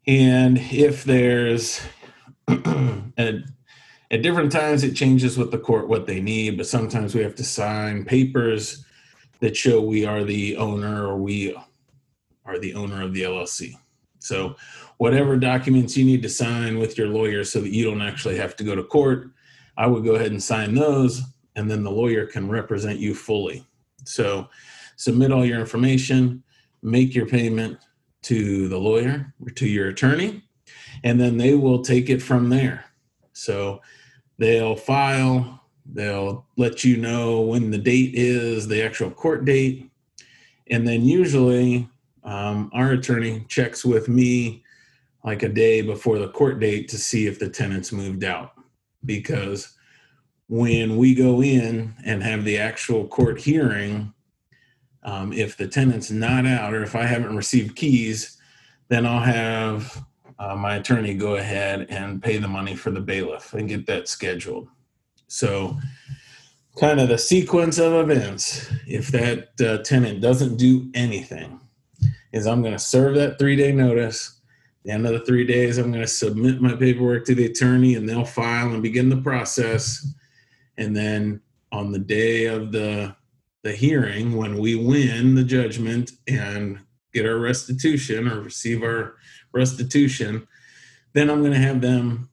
and 0.07 0.59
if 0.59 1.05
there's 1.05 1.81
at, 2.49 3.35
at 4.11 4.23
different 4.23 4.53
times 4.53 4.85
it 4.85 4.95
changes 4.95 5.37
with 5.37 5.51
the 5.51 5.59
court 5.59 5.89
what 5.89 6.07
they 6.07 6.21
need, 6.21 6.57
but 6.57 6.67
sometimes 6.67 7.15
we 7.15 7.23
have 7.23 7.35
to 7.37 7.45
sign 7.45 8.05
papers 8.05 8.85
that 9.41 9.57
show 9.57 9.81
we 9.81 10.05
are 10.05 10.25
the 10.25 10.57
owner 10.57 11.07
or 11.07 11.17
we 11.17 11.57
are 12.50 12.59
the 12.59 12.75
owner 12.75 13.02
of 13.02 13.14
the 13.14 13.23
LLC. 13.23 13.75
So, 14.19 14.57
whatever 14.99 15.37
documents 15.37 15.97
you 15.97 16.04
need 16.04 16.23
to 16.23 16.28
sign 16.28 16.78
with 16.78 16.99
your 16.99 17.09
lawyer 17.09 17.42
so 17.42 17.61
that 17.61 17.73
you 17.73 17.85
don't 17.85 18.02
actually 18.02 18.37
have 18.37 18.54
to 18.57 18.64
go 18.64 18.75
to 18.75 18.85
court, 18.85 19.30
I 19.76 19.87
would 19.87 20.04
go 20.04 20.16
ahead 20.16 20.33
and 20.33 20.42
sign 20.42 20.75
those, 20.75 21.23
and 21.57 21.71
then 21.71 21.83
the 21.83 21.90
lawyer 21.90 22.26
can 22.26 22.50
represent 22.50 22.99
you 22.99 23.14
fully. 23.14 23.64
So, 24.04 24.49
submit 24.97 25.33
all 25.33 25.45
your 25.45 25.61
information, 25.61 26.42
make 26.83 27.14
your 27.14 27.26
payment 27.26 27.78
to 28.23 28.69
the 28.69 28.78
lawyer 28.78 29.33
or 29.40 29.50
to 29.50 29.66
your 29.66 29.88
attorney, 29.88 30.42
and 31.02 31.19
then 31.19 31.38
they 31.38 31.54
will 31.54 31.83
take 31.83 32.11
it 32.11 32.21
from 32.21 32.50
there. 32.50 32.85
So, 33.33 33.80
they'll 34.37 34.76
file, 34.76 35.62
they'll 35.87 36.47
let 36.57 36.85
you 36.85 36.99
know 36.99 37.40
when 37.40 37.71
the 37.71 37.78
date 37.78 38.14
is, 38.14 38.69
the 38.69 38.83
actual 38.83 39.11
court 39.11 39.47
date, 39.47 39.90
and 40.71 40.87
then 40.87 41.04
usually 41.04 41.88
um, 42.31 42.71
our 42.73 42.93
attorney 42.93 43.45
checks 43.49 43.85
with 43.85 44.09
me 44.09 44.63
like 45.25 45.43
a 45.43 45.49
day 45.49 45.83
before 45.83 46.19
the 46.19 46.29
court 46.29 46.61
date 46.61 46.89
to 46.89 46.99
see 46.99 47.27
if 47.27 47.39
the 47.39 47.49
tenant's 47.49 47.93
moved 47.93 48.25
out. 48.25 48.53
Because 49.05 49.77
when 50.49 50.97
we 50.97 51.15
go 51.15 51.43
in 51.43 51.95
and 52.05 52.23
have 52.23 52.45
the 52.45 52.59
actual 52.59 53.07
court 53.07 53.41
hearing 53.41 54.13
um, 55.03 55.33
if 55.33 55.57
the 55.57 55.67
tenant's 55.67 56.11
not 56.11 56.45
out 56.45 56.75
or 56.75 56.83
if 56.83 56.95
i 56.95 57.05
haven't 57.05 57.35
received 57.35 57.75
keys 57.75 58.37
then 58.89 59.07
i'll 59.07 59.21
have 59.21 60.05
uh, 60.41 60.57
my 60.57 60.77
attorney 60.77 61.15
go 61.15 61.37
ahead 61.37 61.87
and 61.91 62.23
pay 62.23 62.39
the 62.39 62.49
money 62.49 62.75
for 62.75 62.91
the 62.91 63.01
bailiff 63.01 63.53
and 63.53 63.69
get 63.69 63.87
that 63.87 64.09
scheduled. 64.09 64.69
So 65.29 65.79
kind 66.79 66.99
of 66.99 67.11
the 67.11 67.19
sequence 67.19 67.79
of 67.79 67.93
events 67.93 68.71
if 68.87 69.09
that 69.09 69.51
uh, 69.61 69.83
tenant 69.83 70.23
doesn't 70.23 70.57
do 70.57 70.91
anything 70.95 71.61
is 72.33 72.47
i'm 72.47 72.63
going 72.63 72.75
to 72.75 72.79
serve 72.79 73.15
that 73.15 73.39
three 73.39 73.57
day 73.57 73.73
notice 73.73 74.41
the 74.85 74.93
end 74.93 75.07
of 75.07 75.13
the 75.13 75.21
three 75.21 75.45
days, 75.45 75.77
I'm 75.77 75.91
going 75.91 76.03
to 76.03 76.09
submit 76.09 76.63
my 76.63 76.75
paperwork 76.75 77.27
to 77.27 77.35
the 77.35 77.47
attorney 77.47 77.95
and 77.95 78.09
they'll 78.09 78.25
file 78.25 78.73
and 78.73 78.83
begin 78.83 79.11
the 79.11 79.21
process. 79.21 80.07
And 80.79 80.97
then 80.97 81.43
on 81.71 81.93
the 81.93 81.99
day 81.99 82.47
of 82.47 82.73
the 82.73 83.15
the 83.63 83.73
hearing, 83.73 84.37
when 84.37 84.57
we 84.57 84.75
win 84.75 85.35
the 85.35 85.45
judgment 85.45 86.13
and 86.27 86.79
get 87.13 87.27
our 87.27 87.39
restitution 87.39 88.27
or 88.27 88.41
receive 88.41 88.83
our 88.83 89.17
restitution, 89.53 90.49
then 91.13 91.29
I'm 91.29 91.41
going 91.41 91.53
to 91.53 91.59
have 91.59 91.83
them 91.83 92.31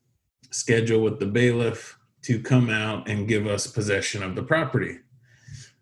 schedule 0.52 1.02
with 1.02 1.20
the 1.20 1.26
bailiff 1.26 2.00
to 2.22 2.40
come 2.42 2.70
out 2.70 3.10
and 3.10 3.28
give 3.28 3.46
us 3.46 3.68
possession 3.68 4.24
of 4.24 4.36
the 4.36 4.44
property. 4.44 5.00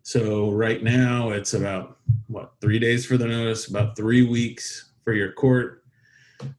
So 0.06 0.52
right 0.52 0.84
now 0.84 1.30
it's 1.30 1.54
about 1.54 1.98
what 2.28 2.52
three 2.60 2.78
days 2.78 3.04
for 3.04 3.16
the 3.16 3.26
notice, 3.26 3.66
about 3.66 3.96
three 3.96 4.22
weeks 4.22 4.92
for 5.02 5.12
your 5.12 5.32
court 5.32 5.82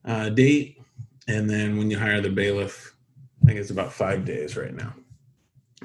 uh, 0.03 0.27
date, 0.27 0.81
and 1.29 1.49
then 1.49 1.77
when 1.77 1.89
you 1.89 1.97
hire 1.97 2.19
the 2.19 2.29
bailiff, 2.29 2.93
I 3.41 3.45
think 3.45 3.57
it's 3.57 3.69
about 3.69 3.93
five 3.93 4.25
days 4.25 4.57
right 4.57 4.75
now. 4.75 4.93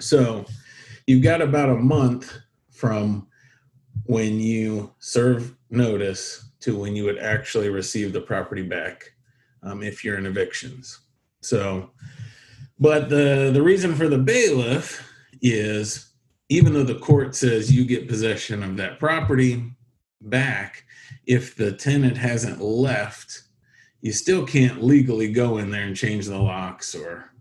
So 0.00 0.44
you've 1.06 1.22
got 1.22 1.40
about 1.40 1.68
a 1.68 1.76
month 1.76 2.36
from 2.72 3.28
when 4.06 4.40
you 4.40 4.92
serve 4.98 5.54
notice 5.70 6.44
to 6.62 6.76
when 6.76 6.96
you 6.96 7.04
would 7.04 7.18
actually 7.18 7.68
receive 7.68 8.12
the 8.12 8.22
property 8.22 8.62
back 8.62 9.12
um, 9.62 9.84
if 9.84 10.02
you're 10.02 10.18
in 10.18 10.26
evictions. 10.26 10.98
So, 11.42 11.92
but 12.80 13.08
the 13.08 13.52
the 13.54 13.62
reason 13.62 13.94
for 13.94 14.08
the 14.08 14.18
bailiff 14.18 15.08
is 15.40 16.11
even 16.52 16.72
though 16.72 16.84
the 16.84 16.98
court 16.98 17.34
says 17.34 17.72
you 17.72 17.84
get 17.84 18.08
possession 18.08 18.62
of 18.62 18.76
that 18.76 18.98
property 18.98 19.64
back, 20.20 20.84
if 21.26 21.56
the 21.56 21.72
tenant 21.72 22.16
hasn't 22.16 22.60
left 22.60 23.42
you 24.02 24.12
still 24.12 24.44
can't 24.44 24.82
legally 24.82 25.32
go 25.32 25.58
in 25.58 25.70
there 25.70 25.84
and 25.84 25.96
change 25.96 26.26
the 26.26 26.36
locks 26.36 26.94
or 26.94 27.32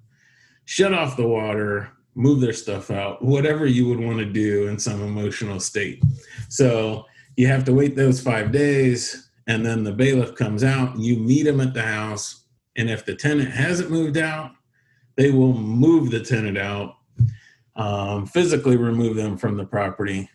shut 0.65 0.93
off 0.93 1.17
the 1.17 1.27
water, 1.27 1.91
move 2.13 2.39
their 2.39 2.53
stuff 2.53 2.91
out, 2.91 3.21
whatever 3.23 3.65
you 3.65 3.87
would 3.87 3.99
want 3.99 4.19
to 4.19 4.25
do 4.25 4.67
in 4.67 4.77
some 4.77 5.01
emotional 5.01 5.59
state. 5.59 6.03
So 6.49 7.05
you 7.35 7.47
have 7.47 7.65
to 7.65 7.73
wait 7.73 7.95
those 7.95 8.21
five 8.21 8.51
days, 8.51 9.29
and 9.47 9.65
then 9.65 9.83
the 9.83 9.91
bailiff 9.91 10.35
comes 10.35 10.63
out, 10.63 10.97
you 10.99 11.17
meet 11.17 11.47
him 11.47 11.59
at 11.59 11.73
the 11.73 11.81
house, 11.81 12.43
and 12.77 12.89
if 12.89 13.05
the 13.05 13.15
tenant 13.15 13.49
hasn't 13.49 13.89
moved 13.89 14.17
out, 14.17 14.51
they 15.15 15.31
will 15.31 15.53
move 15.53 16.11
the 16.11 16.19
tenant 16.19 16.59
out, 16.59 16.97
um, 17.81 18.27
physically 18.27 18.77
remove 18.77 19.15
them 19.15 19.37
from 19.37 19.57
the 19.57 19.65
property, 19.65 20.29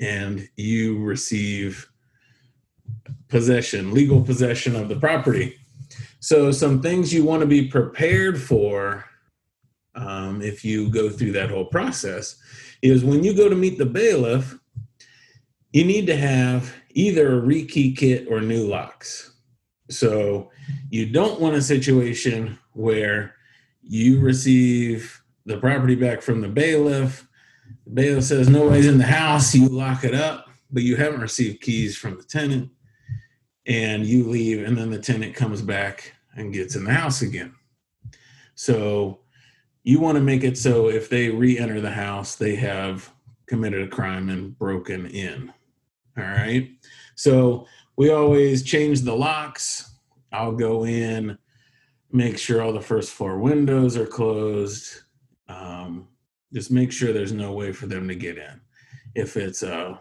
and 0.00 0.48
you 0.56 1.02
receive 1.02 1.90
possession, 3.26 3.92
legal 3.92 4.22
possession 4.22 4.76
of 4.76 4.88
the 4.88 4.94
property. 4.94 5.56
So, 6.20 6.52
some 6.52 6.80
things 6.80 7.12
you 7.12 7.24
want 7.24 7.40
to 7.40 7.46
be 7.46 7.66
prepared 7.66 8.40
for 8.40 9.04
um, 9.96 10.40
if 10.40 10.64
you 10.64 10.88
go 10.88 11.10
through 11.10 11.32
that 11.32 11.50
whole 11.50 11.64
process 11.64 12.36
is 12.80 13.04
when 13.04 13.24
you 13.24 13.34
go 13.34 13.48
to 13.48 13.56
meet 13.56 13.76
the 13.76 13.86
bailiff, 13.86 14.56
you 15.72 15.84
need 15.84 16.06
to 16.06 16.16
have 16.16 16.72
either 16.90 17.38
a 17.38 17.42
rekey 17.42 17.96
kit 17.96 18.28
or 18.30 18.40
new 18.40 18.64
locks. 18.68 19.32
So, 19.90 20.52
you 20.90 21.10
don't 21.10 21.40
want 21.40 21.56
a 21.56 21.62
situation 21.62 22.56
where 22.74 23.34
you 23.82 24.20
receive 24.20 25.17
the 25.48 25.58
property 25.58 25.94
back 25.94 26.20
from 26.20 26.40
the 26.40 26.48
bailiff. 26.48 27.26
The 27.86 27.90
bailiff 27.90 28.24
says 28.24 28.48
nobody's 28.48 28.86
in 28.86 28.98
the 28.98 29.04
house, 29.04 29.54
you 29.54 29.66
lock 29.68 30.04
it 30.04 30.14
up, 30.14 30.46
but 30.70 30.82
you 30.82 30.94
haven't 30.96 31.20
received 31.20 31.62
keys 31.62 31.96
from 31.96 32.16
the 32.18 32.22
tenant 32.22 32.70
and 33.66 34.06
you 34.06 34.28
leave 34.28 34.64
and 34.64 34.76
then 34.76 34.90
the 34.90 34.98
tenant 34.98 35.34
comes 35.34 35.62
back 35.62 36.12
and 36.34 36.52
gets 36.52 36.76
in 36.76 36.84
the 36.84 36.92
house 36.92 37.22
again. 37.22 37.54
So 38.54 39.20
you 39.84 40.00
want 40.00 40.16
to 40.16 40.22
make 40.22 40.44
it 40.44 40.58
so 40.58 40.90
if 40.90 41.08
they 41.08 41.30
re-enter 41.30 41.80
the 41.80 41.90
house 41.90 42.34
they 42.34 42.54
have 42.56 43.10
committed 43.46 43.82
a 43.82 43.88
crime 43.88 44.28
and 44.28 44.56
broken 44.58 45.06
in. 45.06 45.52
All 46.18 46.24
right? 46.24 46.70
So 47.14 47.66
we 47.96 48.10
always 48.10 48.62
change 48.62 49.00
the 49.00 49.16
locks. 49.16 49.94
I'll 50.30 50.52
go 50.52 50.84
in 50.84 51.38
make 52.10 52.38
sure 52.38 52.62
all 52.62 52.72
the 52.72 52.80
first 52.80 53.12
floor 53.12 53.38
windows 53.38 53.96
are 53.96 54.06
closed 54.06 55.02
um, 55.48 56.08
just 56.52 56.70
make 56.70 56.92
sure 56.92 57.12
there's 57.12 57.32
no 57.32 57.52
way 57.52 57.72
for 57.72 57.86
them 57.86 58.08
to 58.08 58.14
get 58.14 58.38
in 58.38 58.60
if 59.14 59.36
it's 59.36 59.62
a 59.62 60.00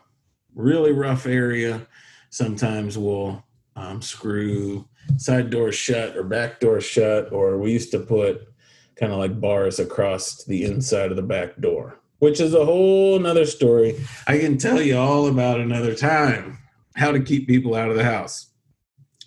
really 0.55 0.91
rough 0.91 1.25
area 1.25 1.85
sometimes 2.29 2.97
we'll 2.97 3.43
um, 3.75 4.01
screw 4.01 4.87
side 5.17 5.49
door 5.49 5.71
shut 5.71 6.17
or 6.17 6.23
back 6.23 6.59
door 6.59 6.81
shut, 6.81 7.31
or 7.31 7.57
we 7.57 7.71
used 7.71 7.91
to 7.91 7.99
put 7.99 8.47
kind 8.95 9.11
of 9.11 9.19
like 9.19 9.39
bars 9.39 9.79
across 9.79 10.43
the 10.45 10.63
inside 10.63 11.11
of 11.11 11.17
the 11.17 11.23
back 11.23 11.55
door, 11.57 11.99
which 12.19 12.41
is 12.41 12.53
a 12.53 12.65
whole 12.65 13.17
nother 13.19 13.45
story. 13.45 13.99
I 14.25 14.39
can 14.39 14.57
tell 14.57 14.81
you 14.81 14.97
all 14.97 15.27
about 15.27 15.59
another 15.59 15.93
time 15.93 16.57
how 16.95 17.11
to 17.11 17.19
keep 17.19 17.47
people 17.47 17.75
out 17.75 17.89
of 17.89 17.95
the 17.95 18.03
house. 18.03 18.47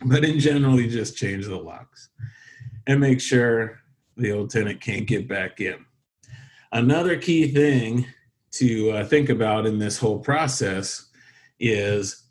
But 0.04 0.24
in 0.24 0.40
general, 0.40 0.80
you 0.80 0.90
just 0.90 1.16
change 1.16 1.46
the 1.46 1.56
locks 1.56 2.08
and 2.86 3.00
make 3.00 3.20
sure 3.20 3.80
the 4.16 4.32
old 4.32 4.50
tenant 4.50 4.80
can't 4.80 5.06
get 5.06 5.28
back 5.28 5.60
in. 5.60 5.84
Another 6.72 7.16
key 7.16 7.48
thing 7.48 8.06
to 8.52 8.90
uh, 8.90 9.04
think 9.04 9.28
about 9.28 9.66
in 9.66 9.78
this 9.78 9.98
whole 9.98 10.18
process 10.18 11.08
is 11.58 12.24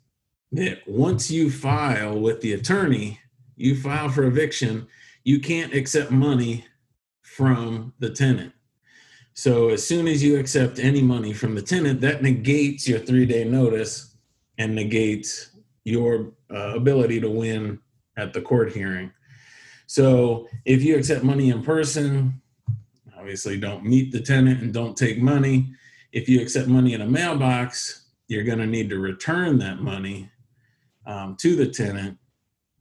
that 0.52 0.80
once 0.86 1.30
you 1.30 1.50
file 1.50 2.18
with 2.18 2.40
the 2.40 2.54
attorney, 2.54 3.20
you 3.56 3.76
file 3.76 4.08
for 4.08 4.24
eviction, 4.24 4.86
you 5.24 5.40
can't 5.40 5.74
accept 5.74 6.10
money 6.10 6.64
from 7.22 7.92
the 7.98 8.10
tenant. 8.10 8.52
So 9.34 9.68
as 9.68 9.86
soon 9.86 10.08
as 10.08 10.22
you 10.22 10.38
accept 10.38 10.78
any 10.78 11.02
money 11.02 11.32
from 11.32 11.54
the 11.54 11.62
tenant, 11.62 12.00
that 12.00 12.22
negates 12.22 12.88
your 12.88 12.98
three 12.98 13.26
day 13.26 13.44
notice 13.44 14.16
and 14.58 14.74
negates 14.74 15.50
your 15.84 16.32
uh, 16.52 16.74
ability 16.74 17.20
to 17.20 17.30
win 17.30 17.78
at 18.16 18.32
the 18.32 18.40
court 18.40 18.72
hearing. 18.72 19.12
So 19.86 20.48
if 20.64 20.82
you 20.82 20.96
accept 20.96 21.24
money 21.24 21.50
in 21.50 21.62
person, 21.62 22.40
obviously 23.20 23.60
don't 23.60 23.84
meet 23.84 24.10
the 24.10 24.20
tenant 24.20 24.62
and 24.62 24.72
don't 24.72 24.96
take 24.96 25.20
money. 25.20 25.70
If 26.10 26.26
you 26.28 26.40
accept 26.40 26.68
money 26.68 26.94
in 26.94 27.02
a 27.02 27.06
mailbox, 27.06 28.06
you're 28.28 28.44
going 28.44 28.58
to 28.58 28.66
need 28.66 28.88
to 28.88 28.98
return 28.98 29.58
that 29.58 29.82
money 29.82 30.30
um, 31.06 31.36
to 31.40 31.54
the 31.54 31.66
tenant. 31.66 32.16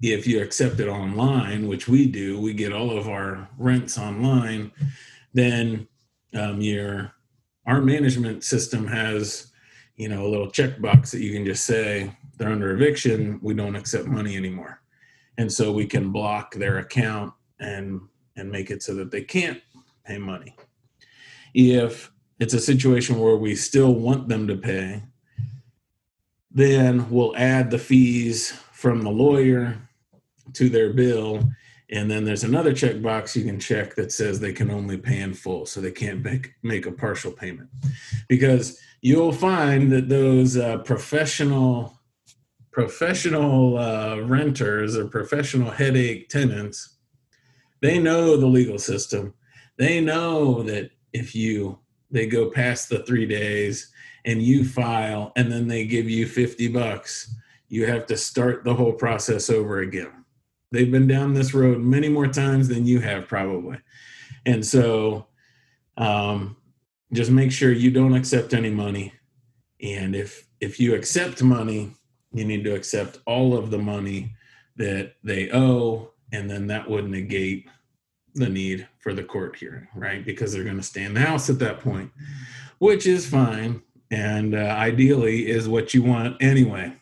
If 0.01 0.25
you 0.25 0.41
accept 0.41 0.79
it 0.79 0.87
online, 0.87 1.67
which 1.67 1.89
we 1.89 2.07
do, 2.07 2.39
we 2.39 2.53
get 2.53 2.71
all 2.71 2.97
of 2.97 3.09
our 3.09 3.49
rents 3.57 3.97
online, 3.97 4.71
then 5.33 5.87
um, 6.33 6.61
your 6.61 7.11
our 7.65 7.81
management 7.81 8.43
system 8.43 8.87
has 8.87 9.51
you 9.97 10.07
know 10.07 10.25
a 10.25 10.29
little 10.29 10.47
checkbox 10.47 11.11
that 11.11 11.19
you 11.19 11.33
can 11.33 11.43
just 11.43 11.65
say 11.65 12.15
they're 12.37 12.49
under 12.49 12.71
eviction, 12.73 13.39
we 13.43 13.53
don't 13.53 13.75
accept 13.75 14.07
money 14.07 14.37
anymore, 14.37 14.81
and 15.37 15.51
so 15.51 15.73
we 15.73 15.85
can 15.85 16.11
block 16.13 16.53
their 16.55 16.77
account 16.77 17.33
and 17.59 17.99
and 18.37 18.49
make 18.49 18.71
it 18.71 18.81
so 18.81 18.95
that 18.95 19.11
they 19.11 19.21
can't 19.21 19.61
pay 20.09 20.17
money. 20.17 20.55
If 21.53 22.11
it's 22.39 22.53
a 22.53 22.59
situation 22.59 23.19
where 23.19 23.35
we 23.35 23.55
still 23.55 23.93
want 23.93 24.27
them 24.27 24.47
to 24.47 24.55
pay, 24.55 25.03
then 26.51 27.09
we'll 27.09 27.35
add 27.37 27.69
the 27.69 27.77
fees 27.77 28.51
from 28.71 29.01
the 29.01 29.11
lawyer 29.11 29.77
to 30.53 30.69
their 30.69 30.93
bill. 30.93 31.43
And 31.91 32.09
then 32.09 32.23
there's 32.25 32.43
another 32.43 32.71
checkbox 32.71 33.35
you 33.35 33.43
can 33.43 33.59
check 33.59 33.95
that 33.95 34.11
says 34.11 34.39
they 34.39 34.53
can 34.53 34.71
only 34.71 34.97
pay 34.97 35.19
in 35.19 35.33
full, 35.33 35.65
so 35.65 35.79
they 35.79 35.91
can't 35.91 36.23
make, 36.23 36.53
make 36.63 36.85
a 36.85 36.91
partial 36.91 37.31
payment. 37.31 37.69
Because 38.27 38.79
you'll 39.01 39.31
find 39.31 39.91
that 39.91 40.09
those 40.09 40.57
uh, 40.57 40.79
professional 40.79 41.95
professional 42.71 43.77
uh, 43.77 44.17
renters 44.21 44.95
or 44.95 45.05
professional 45.07 45.71
headache 45.71 46.29
tenants, 46.29 46.97
they 47.81 47.97
know 47.99 48.37
the 48.37 48.45
legal 48.45 48.77
system. 48.77 49.33
They 49.79 50.01
know 50.01 50.61
that 50.63 50.91
if 51.13 51.33
you 51.33 51.79
they 52.11 52.27
go 52.27 52.51
past 52.51 52.89
the 52.89 52.99
three 53.03 53.25
days 53.25 53.91
and 54.25 54.43
you 54.43 54.65
file 54.65 55.31
and 55.35 55.51
then 55.51 55.67
they 55.67 55.85
give 55.85 56.09
you 56.09 56.27
50 56.27 56.67
bucks 56.67 57.33
you 57.69 57.85
have 57.85 58.05
to 58.07 58.17
start 58.17 58.63
the 58.63 58.73
whole 58.73 58.93
process 58.93 59.47
over 59.49 59.81
again. 59.81 60.25
They've 60.71 60.91
been 60.91 61.07
down 61.07 61.35
this 61.35 61.53
road 61.53 61.79
many 61.79 62.09
more 62.09 62.27
times 62.27 62.67
than 62.67 62.87
you 62.87 62.99
have 62.99 63.27
probably. 63.27 63.77
And 64.45 64.65
so 64.65 65.27
um, 65.97 66.57
just 67.13 67.29
make 67.29 67.51
sure 67.51 67.71
you 67.71 67.91
don't 67.91 68.15
accept 68.15 68.55
any 68.55 68.71
money. 68.71 69.13
And 69.81 70.15
if 70.15 70.47
if 70.59 70.79
you 70.79 70.93
accept 70.93 71.41
money 71.41 71.93
you 72.33 72.45
need 72.45 72.63
to 72.63 72.75
accept 72.75 73.19
all 73.25 73.57
of 73.57 73.71
the 73.71 73.77
money 73.77 74.35
that 74.75 75.13
they 75.23 75.51
owe 75.51 76.11
and 76.31 76.49
then 76.49 76.67
that 76.67 76.89
would 76.89 77.09
negate 77.09 77.67
the 78.35 78.49
need 78.49 78.87
for 78.99 79.13
the 79.13 79.23
court 79.23 79.55
hearing 79.55 79.87
right 79.95 80.25
because 80.25 80.53
they're 80.53 80.63
going 80.63 80.77
to 80.77 80.83
stay 80.83 81.03
in 81.03 81.13
the 81.13 81.19
house 81.19 81.49
at 81.49 81.59
that 81.59 81.79
point 81.79 82.11
which 82.77 83.05
is 83.05 83.27
fine 83.27 83.81
and 84.11 84.55
uh, 84.55 84.75
ideally 84.77 85.47
is 85.47 85.67
what 85.67 85.93
you 85.93 86.03
want 86.03 86.35
anyway 86.41 86.93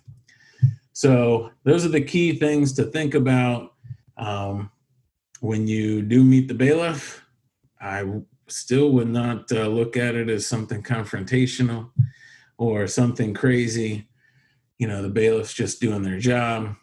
so 0.97 1.51
those 1.63 1.85
are 1.85 1.89
the 1.89 2.01
key 2.01 2.33
things 2.33 2.73
to 2.73 2.83
think 2.83 3.13
about 3.13 3.73
um, 4.17 4.71
when 5.41 5.67
you 5.67 6.01
do 6.01 6.23
meet 6.23 6.47
the 6.47 6.55
bailiff. 6.55 7.23
I 7.79 8.03
still 8.47 8.91
would 8.93 9.09
not 9.09 9.51
uh, 9.51 9.67
look 9.67 9.95
at 9.95 10.15
it 10.15 10.27
as 10.27 10.47
something 10.47 10.81
confrontational 10.81 11.91
or 12.57 12.87
something 12.87 13.35
crazy. 13.35 14.07
You 14.79 14.87
know, 14.87 15.03
the 15.03 15.09
bailiff's 15.09 15.53
just 15.53 15.79
doing 15.79 16.01
their 16.01 16.17
job. 16.17 16.75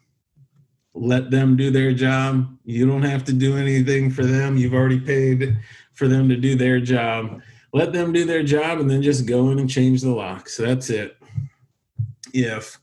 Let 0.94 1.30
them 1.30 1.56
do 1.56 1.70
their 1.70 1.92
job. 1.92 2.56
You 2.64 2.86
don't 2.86 3.02
have 3.02 3.24
to 3.24 3.32
do 3.32 3.56
anything 3.56 4.10
for 4.10 4.24
them. 4.24 4.56
You've 4.56 4.74
already 4.74 5.00
paid 5.00 5.58
for 5.92 6.08
them 6.08 6.28
to 6.28 6.36
do 6.36 6.54
their 6.54 6.80
job. 6.80 7.42
Let 7.72 7.92
them 7.92 8.12
do 8.12 8.24
their 8.24 8.44
job 8.44 8.78
and 8.78 8.88
then 8.88 9.02
just 9.02 9.26
go 9.26 9.50
in 9.50 9.58
and 9.58 9.68
change 9.68 10.02
the 10.02 10.10
locks. 10.10 10.56
That's 10.56 10.90
it. 10.90 11.16
If 12.32 12.78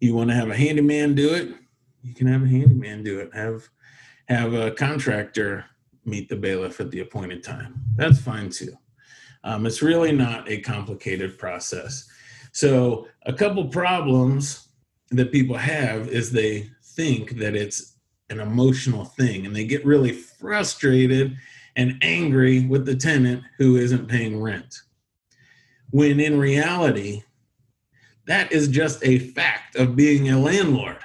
you 0.00 0.14
want 0.14 0.30
to 0.30 0.36
have 0.36 0.50
a 0.50 0.56
handyman 0.56 1.14
do 1.14 1.34
it, 1.34 1.54
you 2.02 2.14
can 2.14 2.26
have 2.26 2.42
a 2.42 2.48
handyman 2.48 3.04
do 3.04 3.20
it. 3.20 3.32
Have 3.32 3.68
have 4.28 4.54
a 4.54 4.72
contractor 4.72 5.64
meet 6.04 6.28
the 6.28 6.36
bailiff 6.36 6.80
at 6.80 6.90
the 6.90 7.00
appointed 7.00 7.44
time. 7.44 7.80
That's 7.96 8.20
fine 8.20 8.50
too. 8.50 8.72
Um, 9.44 9.66
it's 9.66 9.82
really 9.82 10.12
not 10.12 10.48
a 10.48 10.60
complicated 10.60 11.38
process. 11.38 12.08
So, 12.52 13.08
a 13.26 13.32
couple 13.32 13.64
problems 13.66 14.68
that 15.10 15.32
people 15.32 15.56
have 15.56 16.08
is 16.08 16.30
they 16.30 16.70
think 16.94 17.38
that 17.38 17.54
it's 17.54 17.96
an 18.30 18.40
emotional 18.40 19.04
thing 19.04 19.46
and 19.46 19.54
they 19.54 19.64
get 19.64 19.84
really 19.84 20.12
frustrated 20.12 21.36
and 21.76 21.98
angry 22.02 22.66
with 22.66 22.84
the 22.86 22.96
tenant 22.96 23.42
who 23.58 23.76
isn't 23.76 24.08
paying 24.08 24.40
rent. 24.40 24.80
When 25.90 26.20
in 26.20 26.38
reality, 26.38 27.22
that 28.26 28.52
is 28.52 28.68
just 28.68 29.04
a 29.04 29.18
fact 29.18 29.76
of 29.76 29.96
being 29.96 30.30
a 30.30 30.38
landlord. 30.38 30.98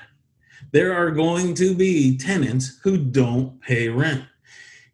There 0.71 0.93
are 0.93 1.11
going 1.11 1.53
to 1.55 1.73
be 1.73 2.17
tenants 2.17 2.79
who 2.83 2.97
don't 2.97 3.59
pay 3.61 3.89
rent. 3.89 4.25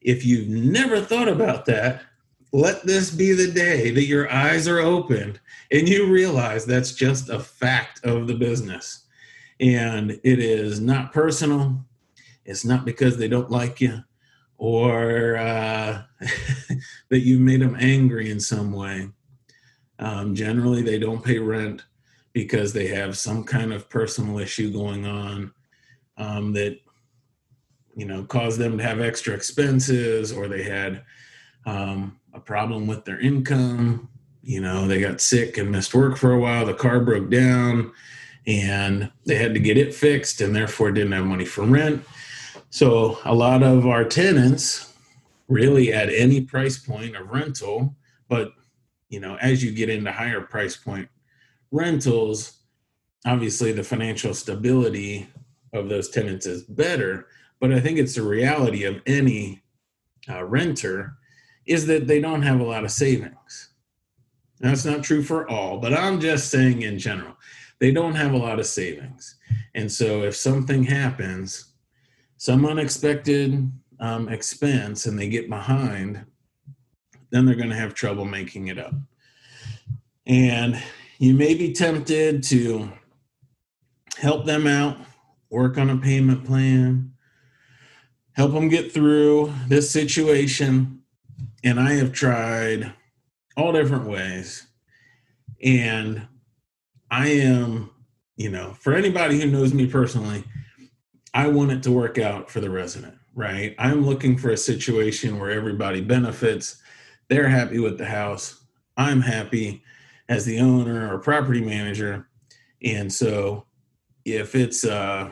If 0.01 0.25
you've 0.25 0.50
never 0.50 1.01
thought 1.01 1.27
about 1.27 1.65
that, 1.65 2.03
let 2.51 2.84
this 2.84 3.10
be 3.10 3.34
the 3.34 3.51
day 3.51 3.89
that 3.91 4.06
your 4.06 4.32
eyes 4.32 4.67
are 4.67 4.79
opened 4.79 5.39
and 5.71 5.89
you 5.89 6.06
realize 6.06 6.65
that's 6.65 6.91
just 6.91 7.29
a 7.29 7.39
fact 7.39 8.06
of 8.06 8.27
the 8.27 8.36
business. 8.36 9.03
And 9.63 10.12
it 10.12 10.39
is 10.39 10.82
not 10.82 11.13
personal. 11.13 11.86
It's 12.45 12.65
not 12.65 12.84
because 12.84 13.17
they 13.17 13.30
don't 13.30 13.49
like 13.49 13.80
you 13.80 14.04
or 14.58 15.38
uh, 15.38 16.04
that 17.10 17.19
you 17.19 17.39
made 17.39 17.62
them 17.62 17.78
angry 17.80 18.30
in 18.30 18.39
some 18.39 18.71
way. 18.71 19.10
Um, 19.99 20.36
generally, 20.36 20.82
they 20.82 20.99
don't 20.99 21.23
pay 21.23 21.39
rent 21.39 21.84
because 22.34 22.73
they 22.73 22.88
have 22.88 23.17
some 23.17 23.43
kind 23.43 23.71
of 23.71 23.89
personal 23.89 24.39
issue 24.39 24.71
going 24.71 25.06
on 25.06 25.54
um, 26.17 26.52
that 26.54 26.80
you 27.95 28.06
know 28.06 28.23
caused 28.23 28.60
them 28.60 28.78
to 28.78 28.84
have 28.84 28.99
extra 28.99 29.34
expenses 29.34 30.32
or 30.32 30.47
they 30.47 30.63
had 30.63 31.04
um, 31.65 32.19
a 32.34 32.39
problem 32.39 32.88
with 32.88 33.06
their 33.06 33.19
income 33.19 34.10
you 34.41 34.60
know 34.60 34.88
they 34.88 34.99
got 34.99 35.21
sick 35.21 35.58
and 35.58 35.71
missed 35.71 35.93
work 35.93 36.17
for 36.17 36.32
a 36.32 36.39
while 36.39 36.65
the 36.65 36.73
car 36.73 36.99
broke 36.99 37.30
down 37.30 37.91
and 38.45 39.12
they 39.25 39.36
had 39.36 39.53
to 39.53 39.60
get 39.60 39.77
it 39.77 39.93
fixed 39.93 40.41
and 40.41 40.56
therefore 40.56 40.91
didn't 40.91 41.12
have 41.12 41.25
money 41.25 41.45
for 41.45 41.63
rent 41.63 42.03
so 42.69 43.17
a 43.25 43.34
lot 43.34 43.63
of 43.63 43.86
our 43.86 44.03
tenants 44.03 44.93
really 45.47 45.93
at 45.93 46.10
any 46.10 46.41
price 46.41 46.77
point 46.77 47.15
of 47.15 47.29
rental 47.29 47.95
but 48.27 48.53
you 49.10 49.19
know 49.19 49.36
as 49.38 49.63
you 49.63 49.71
get 49.71 49.89
into 49.89 50.12
higher 50.12 50.41
price 50.41 50.75
point 50.75 51.08
rentals, 51.73 52.60
obviously 53.25 53.71
the 53.73 53.84
financial 53.84 54.34
stability 54.34 55.27
of 55.73 55.89
those 55.89 56.08
tenants 56.08 56.45
is 56.45 56.63
better. 56.63 57.27
But 57.60 57.73
I 57.73 57.79
think 57.79 57.97
it's 57.97 58.15
the 58.15 58.21
reality 58.21 58.84
of 58.84 59.01
any 59.06 59.63
uh, 60.29 60.43
renter 60.45 61.17
is 61.65 61.88
that 61.88 62.08
they 62.08 62.21
don't 62.21 62.43
have 62.43 62.60
a 62.60 62.65
lot 62.65 62.84
of 62.84 62.91
savings. 62.91 63.69
That's 64.60 64.86
not 64.86 65.03
true 65.03 65.23
for 65.23 65.49
all, 65.49 65.79
but 65.79 65.93
I'm 65.93 66.21
just 66.21 66.49
saying 66.49 66.84
in 66.84 66.99
general, 66.99 67.33
they 67.84 67.91
don't 67.91 68.15
have 68.15 68.32
a 68.32 68.38
lot 68.38 68.62
of 68.62 68.65
savings. 68.65 69.36
And 69.76 69.91
so 69.91 70.24
if 70.24 70.38
something 70.38 70.86
happens, 70.86 71.74
some 72.38 72.65
unexpected 72.65 73.69
um, 74.00 74.30
expense, 74.30 75.06
and 75.06 75.19
they 75.19 75.28
get 75.28 75.50
behind, 75.50 76.26
then 77.30 77.43
they're 77.43 77.56
going 77.56 77.72
to 77.72 77.76
have 77.76 77.93
trouble 77.93 78.24
making 78.24 78.67
it 78.67 78.80
up. 78.80 78.93
And 80.26 80.82
you 81.19 81.34
may 81.34 81.56
be 81.56 81.74
tempted 81.74 82.41
to 82.43 82.89
help 84.15 84.46
them 84.46 84.65
out, 84.65 84.96
work 85.50 85.78
on 85.78 85.89
a 85.89 85.98
payment 85.98 86.46
plan, 86.46 87.12
help 88.32 88.54
them 88.54 88.69
get 88.69 88.93
through 88.93 89.54
this 89.67 89.91
situation. 89.91 91.02
And 91.65 91.82
I 91.82 91.96
have 91.96 92.13
tried 92.13 92.93
all 93.58 93.74
different 93.74 94.08
ways. 94.08 94.67
And 95.62 96.30
I 97.13 97.28
am, 97.28 97.91
you 98.38 98.49
know, 98.49 98.73
for 98.80 98.95
anybody 98.95 99.39
who 99.39 99.45
knows 99.45 99.71
me 99.71 99.86
personally, 99.86 100.43
I 101.32 101.47
want 101.47 101.71
it 101.71 101.84
to 101.84 101.91
work 101.91 102.17
out 102.17 102.49
for 102.49 102.60
the 102.60 102.71
resident, 102.71 103.13
right? 103.36 103.76
I'm 103.78 104.04
looking 104.04 104.36
for 104.36 104.49
a 104.49 104.58
situation 104.58 105.38
where 105.38 105.52
everybody 105.52 106.02
benefits. 106.02 106.82
They're 107.30 107.47
happy 107.47 107.78
with 107.78 107.99
the 107.99 108.08
house. 108.08 108.63
I'm 108.97 109.21
happy 109.21 109.84
as 110.28 110.43
the 110.45 110.60
owner 110.60 111.13
or 111.13 111.19
property 111.19 111.62
manager. 111.62 112.28
And 112.84 113.13
so 113.13 113.67
if 114.26 114.56
it's 114.56 114.84
uh 114.84 115.30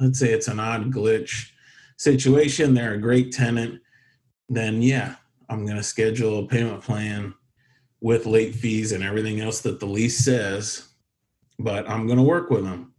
let's 0.00 0.18
say 0.18 0.32
it's 0.32 0.48
an 0.48 0.58
odd 0.58 0.90
glitch 0.90 1.50
situation, 1.98 2.74
they're 2.74 2.94
a 2.94 3.00
great 3.00 3.30
tenant, 3.30 3.80
then 4.48 4.82
yeah, 4.82 5.14
I'm 5.48 5.66
gonna 5.66 5.84
schedule 5.84 6.40
a 6.40 6.48
payment 6.48 6.82
plan 6.82 7.32
with 8.00 8.26
late 8.26 8.56
fees 8.56 8.90
and 8.90 9.04
everything 9.04 9.40
else 9.40 9.60
that 9.60 9.78
the 9.78 9.86
lease 9.86 10.24
says, 10.24 10.88
but 11.58 11.88
I'm 11.88 12.06
gonna 12.06 12.22
work 12.22 12.50
with 12.50 12.64
them. 12.64 12.92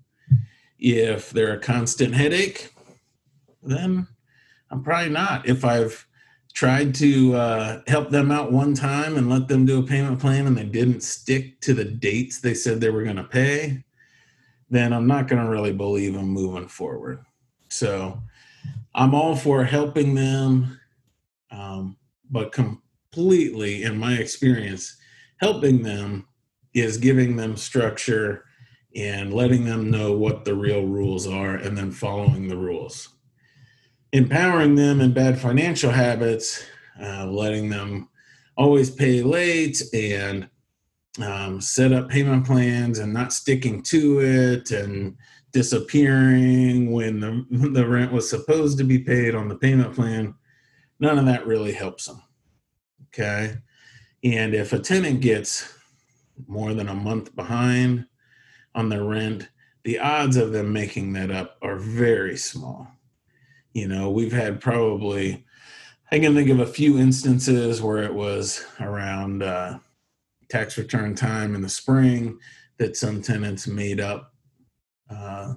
If 0.79 1.29
they're 1.29 1.53
a 1.53 1.59
constant 1.59 2.13
headache, 2.13 2.73
then 3.61 4.07
I'm 4.69 4.83
probably 4.83 5.09
not. 5.09 5.47
If 5.47 5.63
I've 5.63 6.05
tried 6.53 6.93
to 6.95 7.35
uh, 7.35 7.81
help 7.87 8.09
them 8.09 8.31
out 8.31 8.51
one 8.51 8.73
time 8.73 9.17
and 9.17 9.29
let 9.29 9.47
them 9.47 9.65
do 9.65 9.79
a 9.79 9.83
payment 9.83 10.19
plan 10.19 10.45
and 10.45 10.57
they 10.57 10.65
didn't 10.65 11.01
stick 11.01 11.59
to 11.61 11.73
the 11.73 11.83
dates 11.83 12.39
they 12.39 12.53
said 12.53 12.79
they 12.79 12.89
were 12.89 13.03
going 13.03 13.15
to 13.15 13.23
pay, 13.23 13.83
then 14.69 14.93
I'm 14.93 15.07
not 15.07 15.27
going 15.27 15.43
to 15.43 15.49
really 15.49 15.73
believe 15.73 16.13
them 16.13 16.27
moving 16.27 16.67
forward. 16.67 17.23
So 17.69 18.21
I'm 18.93 19.15
all 19.15 19.35
for 19.35 19.63
helping 19.63 20.13
them, 20.13 20.79
um, 21.49 21.97
but 22.29 22.51
completely, 22.51 23.83
in 23.83 23.97
my 23.97 24.13
experience, 24.13 24.97
helping 25.37 25.81
them 25.81 26.27
is 26.73 26.97
giving 26.97 27.35
them 27.35 27.55
structure 27.55 28.45
and 28.95 29.33
letting 29.33 29.65
them 29.65 29.89
know 29.89 30.13
what 30.13 30.45
the 30.45 30.55
real 30.55 30.85
rules 30.85 31.27
are 31.27 31.55
and 31.55 31.77
then 31.77 31.91
following 31.91 32.47
the 32.47 32.57
rules 32.57 33.13
empowering 34.13 34.75
them 34.75 35.01
in 35.01 35.11
bad 35.11 35.39
financial 35.39 35.91
habits, 35.91 36.63
uh, 37.01 37.25
letting 37.25 37.69
them 37.69 38.07
always 38.55 38.89
pay 38.89 39.23
late 39.23 39.81
and 39.91 40.47
um, 41.21 41.59
set 41.59 41.91
up 41.91 42.09
payment 42.09 42.45
plans 42.45 42.99
and 42.99 43.11
not 43.11 43.33
sticking 43.33 43.81
to 43.81 44.19
it 44.21 44.71
and 44.71 45.17
disappearing 45.51 46.91
when 46.91 47.19
the, 47.19 47.45
the 47.73 47.85
rent 47.85 48.11
was 48.11 48.29
supposed 48.29 48.77
to 48.77 48.83
be 48.83 48.99
paid 48.99 49.35
on 49.35 49.49
the 49.49 49.55
payment 49.55 49.93
plan. 49.93 50.33
None 50.99 51.17
of 51.17 51.25
that 51.25 51.47
really 51.47 51.73
helps 51.73 52.05
them. 52.05 52.21
Okay. 53.07 53.55
And 54.23 54.53
if 54.53 54.73
a 54.73 54.79
tenant 54.79 55.21
gets 55.21 55.73
more 56.47 56.73
than 56.73 56.89
a 56.89 56.95
month 56.95 57.35
behind 57.35 58.05
on 58.75 58.89
their 58.89 59.03
rent, 59.03 59.49
the 59.83 59.99
odds 59.99 60.37
of 60.37 60.51
them 60.51 60.71
making 60.71 61.13
that 61.13 61.31
up 61.31 61.57
are 61.61 61.77
very 61.77 62.37
small. 62.37 62.87
You 63.73 63.87
know, 63.87 64.09
we've 64.09 64.31
had 64.33 64.61
probably, 64.61 65.45
I 66.11 66.19
can 66.19 66.35
think 66.35 66.49
of 66.49 66.59
a 66.59 66.65
few 66.65 66.97
instances 66.97 67.81
where 67.81 68.03
it 68.03 68.13
was 68.13 68.65
around 68.79 69.43
uh, 69.43 69.79
tax 70.49 70.77
return 70.77 71.15
time 71.15 71.55
in 71.55 71.61
the 71.61 71.69
spring 71.69 72.39
that 72.77 72.95
some 72.95 73.21
tenants 73.21 73.67
made 73.67 73.99
up, 73.99 74.33
uh, 75.09 75.53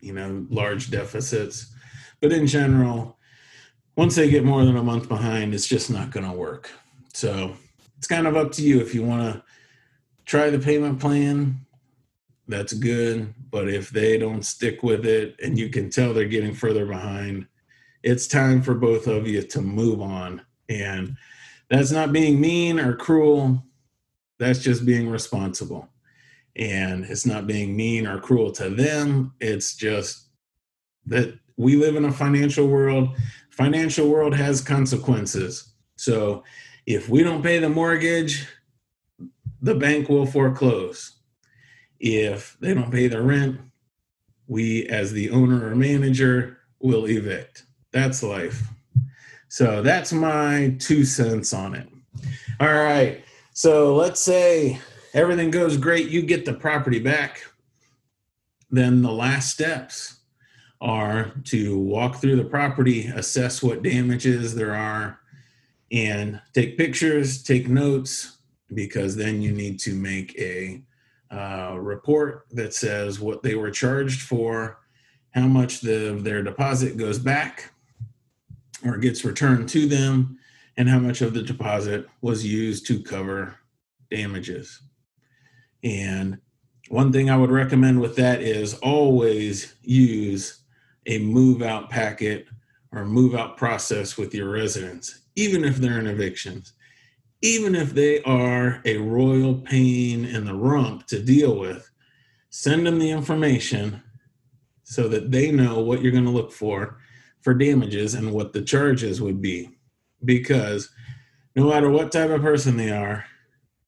you 0.00 0.12
know, 0.12 0.46
large 0.50 0.90
deficits. 0.90 1.72
But 2.20 2.32
in 2.32 2.46
general, 2.46 3.18
once 3.96 4.14
they 4.14 4.30
get 4.30 4.44
more 4.44 4.64
than 4.64 4.76
a 4.76 4.82
month 4.82 5.08
behind, 5.08 5.54
it's 5.54 5.68
just 5.68 5.90
not 5.90 6.10
going 6.10 6.26
to 6.26 6.32
work. 6.32 6.70
So 7.12 7.54
it's 7.98 8.06
kind 8.06 8.26
of 8.26 8.36
up 8.36 8.52
to 8.52 8.62
you 8.62 8.80
if 8.80 8.94
you 8.94 9.02
want 9.02 9.34
to 9.34 9.42
try 10.24 10.50
the 10.50 10.58
payment 10.58 11.00
plan. 11.00 11.64
That's 12.48 12.72
good. 12.72 13.34
But 13.50 13.68
if 13.68 13.90
they 13.90 14.18
don't 14.18 14.44
stick 14.44 14.82
with 14.82 15.06
it 15.06 15.36
and 15.42 15.58
you 15.58 15.68
can 15.68 15.90
tell 15.90 16.12
they're 16.12 16.24
getting 16.24 16.54
further 16.54 16.86
behind, 16.86 17.46
it's 18.02 18.26
time 18.26 18.62
for 18.62 18.74
both 18.74 19.06
of 19.06 19.28
you 19.28 19.42
to 19.42 19.60
move 19.60 20.00
on. 20.00 20.42
And 20.68 21.16
that's 21.70 21.90
not 21.90 22.12
being 22.12 22.40
mean 22.40 22.78
or 22.78 22.96
cruel. 22.96 23.62
That's 24.38 24.58
just 24.58 24.84
being 24.84 25.08
responsible. 25.08 25.88
And 26.56 27.04
it's 27.04 27.24
not 27.24 27.46
being 27.46 27.76
mean 27.76 28.06
or 28.06 28.20
cruel 28.20 28.50
to 28.52 28.68
them. 28.68 29.34
It's 29.40 29.74
just 29.76 30.28
that 31.06 31.38
we 31.56 31.76
live 31.76 31.96
in 31.96 32.04
a 32.04 32.12
financial 32.12 32.66
world. 32.66 33.16
Financial 33.50 34.08
world 34.08 34.34
has 34.34 34.60
consequences. 34.60 35.72
So 35.96 36.42
if 36.86 37.08
we 37.08 37.22
don't 37.22 37.42
pay 37.42 37.58
the 37.58 37.68
mortgage, 37.68 38.46
the 39.62 39.74
bank 39.76 40.08
will 40.08 40.26
foreclose. 40.26 41.12
If 42.00 42.56
they 42.60 42.74
don't 42.74 42.90
pay 42.90 43.06
the 43.06 43.22
rent, 43.22 43.60
we 44.48 44.86
as 44.88 45.12
the 45.12 45.30
owner 45.30 45.68
or 45.68 45.76
manager 45.76 46.58
will 46.80 47.06
evict. 47.06 47.64
That's 47.92 48.22
life. 48.22 48.66
So 49.48 49.82
that's 49.82 50.12
my 50.12 50.76
two 50.80 51.04
cents 51.04 51.54
on 51.54 51.74
it. 51.74 51.88
All 52.58 52.72
right. 52.72 53.24
So 53.54 53.94
let's 53.94 54.20
say 54.20 54.80
everything 55.14 55.50
goes 55.50 55.76
great, 55.76 56.08
you 56.08 56.22
get 56.22 56.44
the 56.44 56.54
property 56.54 56.98
back. 56.98 57.42
Then 58.70 59.02
the 59.02 59.12
last 59.12 59.50
steps 59.50 60.16
are 60.80 61.32
to 61.44 61.78
walk 61.78 62.16
through 62.16 62.36
the 62.36 62.44
property, 62.44 63.06
assess 63.06 63.62
what 63.62 63.82
damages 63.82 64.54
there 64.54 64.74
are, 64.74 65.20
and 65.92 66.40
take 66.54 66.78
pictures, 66.78 67.42
take 67.42 67.68
notes, 67.68 68.31
because 68.74 69.16
then 69.16 69.42
you 69.42 69.52
need 69.52 69.78
to 69.80 69.94
make 69.94 70.38
a 70.38 70.82
uh, 71.30 71.76
report 71.78 72.46
that 72.50 72.74
says 72.74 73.20
what 73.20 73.42
they 73.42 73.54
were 73.54 73.70
charged 73.70 74.22
for, 74.22 74.80
how 75.30 75.46
much 75.46 75.80
the, 75.80 76.18
their 76.22 76.42
deposit 76.42 76.96
goes 76.96 77.18
back 77.18 77.72
or 78.84 78.98
gets 78.98 79.24
returned 79.24 79.68
to 79.70 79.86
them, 79.86 80.38
and 80.76 80.88
how 80.88 80.98
much 80.98 81.20
of 81.20 81.34
the 81.34 81.42
deposit 81.42 82.06
was 82.20 82.44
used 82.44 82.86
to 82.86 83.02
cover 83.02 83.56
damages. 84.10 84.82
And 85.84 86.38
one 86.88 87.12
thing 87.12 87.30
I 87.30 87.36
would 87.36 87.50
recommend 87.50 88.00
with 88.00 88.16
that 88.16 88.42
is 88.42 88.74
always 88.74 89.74
use 89.82 90.62
a 91.06 91.18
move 91.18 91.62
out 91.62 91.90
packet 91.90 92.46
or 92.92 93.04
move 93.04 93.34
out 93.34 93.56
process 93.56 94.16
with 94.16 94.34
your 94.34 94.50
residents, 94.50 95.20
even 95.36 95.64
if 95.64 95.76
they're 95.76 95.98
in 95.98 96.06
evictions, 96.06 96.74
even 97.42 97.74
if 97.74 97.92
they 97.92 98.22
are 98.22 98.80
a 98.84 98.96
royal 98.98 99.56
pain 99.56 100.24
in 100.24 100.44
the 100.44 100.54
rump 100.54 101.06
to 101.08 101.20
deal 101.20 101.58
with. 101.58 101.90
Send 102.50 102.86
them 102.86 102.98
the 102.98 103.10
information 103.10 104.02
so 104.84 105.08
that 105.08 105.30
they 105.30 105.50
know 105.50 105.80
what 105.80 106.02
you're 106.02 106.12
going 106.12 106.24
to 106.24 106.30
look 106.30 106.52
for 106.52 106.98
for 107.40 107.54
damages 107.54 108.14
and 108.14 108.32
what 108.32 108.52
the 108.52 108.62
charges 108.62 109.20
would 109.20 109.42
be. 109.42 109.70
Because 110.24 110.88
no 111.56 111.68
matter 111.68 111.90
what 111.90 112.12
type 112.12 112.30
of 112.30 112.42
person 112.42 112.76
they 112.76 112.90
are, 112.90 113.24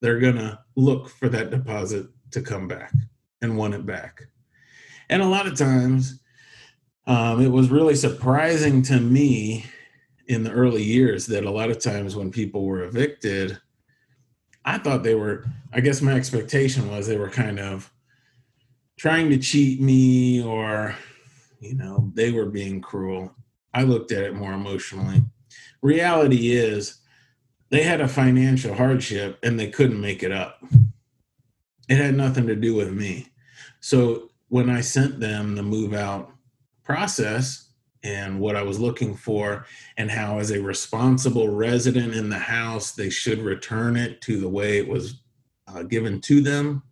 they're 0.01 0.19
going 0.19 0.37
to 0.37 0.59
look 0.77 1.09
for 1.09 1.29
that 1.29 1.51
deposit 1.51 2.07
to 2.33 2.43
come 2.43 2.67
back 2.67 2.93
and 3.41 3.57
want 3.57 3.75
it 3.75 3.87
back. 3.87 4.23
And 5.09 5.23
a 5.23 5.29
lot 5.29 5.47
of 5.47 5.57
times, 5.57 6.21
um, 7.07 7.41
it 7.41 7.49
was 7.49 7.69
really 7.69 7.95
surprising 7.95 8.83
to 8.83 8.99
me 8.99 9.67
in 10.27 10.43
the 10.43 10.51
early 10.51 10.83
years 10.83 11.27
that 11.27 11.45
a 11.45 11.51
lot 11.51 11.71
of 11.71 11.79
times 11.79 12.17
when 12.17 12.31
people 12.31 12.65
were 12.65 12.85
evicted, 12.85 13.59
I 14.65 14.79
thought 14.79 15.03
they 15.03 15.15
were, 15.15 15.45
I 15.73 15.81
guess 15.81 16.01
my 16.01 16.13
expectation 16.13 16.91
was 16.91 17.07
they 17.07 17.19
were 17.19 17.31
kind 17.31 17.61
of 17.61 17.93
trying 18.97 19.29
to 19.31 19.39
cheat 19.39 19.81
me 19.81 20.43
or, 20.43 20.95
you 21.61 21.75
know, 21.75 22.11
they 22.15 22.31
were 22.31 22.47
being 22.47 22.81
cruel. 22.81 23.35
I 23.73 23.83
looked 23.83 24.13
at 24.13 24.23
it 24.23 24.35
more 24.35 24.53
emotionally. 24.53 25.23
Reality 25.83 26.53
is, 26.53 27.01
they 27.71 27.83
had 27.83 28.01
a 28.01 28.07
financial 28.07 28.75
hardship 28.75 29.39
and 29.43 29.59
they 29.59 29.69
couldn't 29.69 30.01
make 30.01 30.23
it 30.23 30.31
up. 30.31 30.63
It 31.89 31.97
had 31.97 32.15
nothing 32.15 32.47
to 32.47 32.55
do 32.55 32.75
with 32.75 32.93
me. 32.93 33.27
So 33.81 34.31
when 34.49 34.71
I 34.71 34.81
sent 34.81 35.19
them 35.19 35.57
the 35.57 35.63
move 35.63 35.93
out 35.93 36.31
process 36.85 37.64
and 38.05 38.39
what 38.39 38.55
I 38.55 38.63
was 38.63 38.79
looking 38.79 39.17
for, 39.17 39.67
and 39.97 40.11
how, 40.11 40.39
as 40.39 40.51
a 40.51 40.63
responsible 40.63 41.49
resident 41.49 42.15
in 42.15 42.29
the 42.29 42.39
house, 42.39 42.93
they 42.93 43.11
should 43.11 43.41
return 43.41 43.97
it 43.97 44.21
to 44.23 44.39
the 44.39 44.49
way 44.49 44.79
it 44.79 44.87
was 44.87 45.23
uh, 45.67 45.83
given 45.83 46.21
to 46.21 46.41
them, 46.41 46.83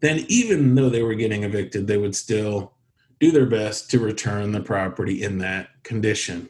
then 0.00 0.24
even 0.28 0.74
though 0.74 0.88
they 0.88 1.02
were 1.02 1.14
getting 1.14 1.44
evicted, 1.44 1.86
they 1.86 1.98
would 1.98 2.16
still 2.16 2.72
do 3.20 3.30
their 3.30 3.46
best 3.46 3.90
to 3.90 4.00
return 4.00 4.50
the 4.50 4.60
property 4.60 5.22
in 5.22 5.38
that 5.38 5.68
condition, 5.84 6.48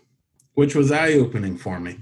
which 0.54 0.74
was 0.74 0.90
eye 0.90 1.12
opening 1.14 1.58
for 1.58 1.78
me. 1.78 1.98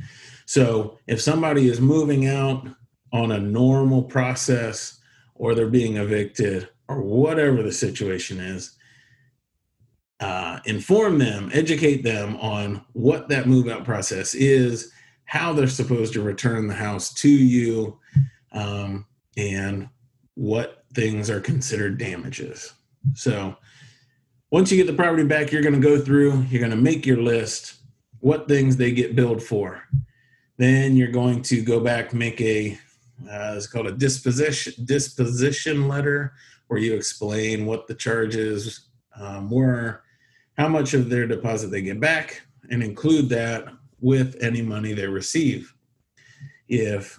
So 0.46 0.98
if 1.06 1.20
somebody 1.20 1.68
is 1.68 1.80
moving 1.80 2.28
out 2.28 2.68
on 3.12 3.32
a 3.32 3.40
normal 3.40 4.02
process 4.02 5.00
or 5.34 5.54
they're 5.54 5.68
being 5.68 5.96
evicted 5.96 6.68
or 6.86 7.00
whatever 7.02 7.62
the 7.62 7.72
situation 7.72 8.38
is, 8.38 8.76
uh, 10.20 10.60
inform 10.66 11.18
them, 11.18 11.50
educate 11.52 12.02
them 12.02 12.36
on 12.36 12.84
what 12.92 13.28
that 13.28 13.46
move 13.46 13.68
out 13.68 13.84
process 13.84 14.34
is, 14.34 14.92
how 15.24 15.52
they're 15.52 15.66
supposed 15.66 16.12
to 16.12 16.22
return 16.22 16.66
the 16.66 16.74
house 16.74 17.12
to 17.14 17.28
you, 17.28 17.98
um, 18.52 19.06
and 19.36 19.88
what 20.34 20.84
things 20.94 21.30
are 21.30 21.40
considered 21.40 21.98
damages. 21.98 22.74
So, 23.14 23.56
once 24.50 24.70
you 24.70 24.76
get 24.76 24.88
the 24.88 24.96
property 24.96 25.22
back, 25.22 25.52
you're 25.52 25.62
going 25.62 25.80
to 25.80 25.80
go 25.80 25.98
through, 25.98 26.42
you're 26.50 26.60
going 26.60 26.70
to 26.72 26.76
make 26.76 27.06
your 27.06 27.22
list, 27.22 27.76
what 28.18 28.48
things 28.48 28.76
they 28.76 28.90
get 28.90 29.14
billed 29.14 29.42
for. 29.42 29.84
Then 30.56 30.96
you're 30.96 31.12
going 31.12 31.42
to 31.42 31.62
go 31.62 31.80
back, 31.80 32.12
make 32.12 32.40
a, 32.40 32.78
uh, 33.30 33.54
it's 33.56 33.66
called 33.66 33.86
a 33.86 33.92
disposition 33.92 34.74
disposition 34.84 35.88
letter, 35.88 36.34
where 36.66 36.80
you 36.80 36.94
explain 36.94 37.64
what 37.64 37.86
the 37.86 37.94
charges 37.94 38.88
um, 39.18 39.50
were, 39.50 40.02
how 40.56 40.68
much 40.68 40.94
of 40.94 41.08
their 41.08 41.26
deposit 41.26 41.68
they 41.68 41.82
get 41.82 42.00
back 42.00 42.42
and 42.70 42.82
include 42.82 43.28
that 43.30 43.66
with 44.00 44.36
any 44.40 44.62
money 44.62 44.92
they 44.92 45.06
receive. 45.06 45.74
If 46.68 47.18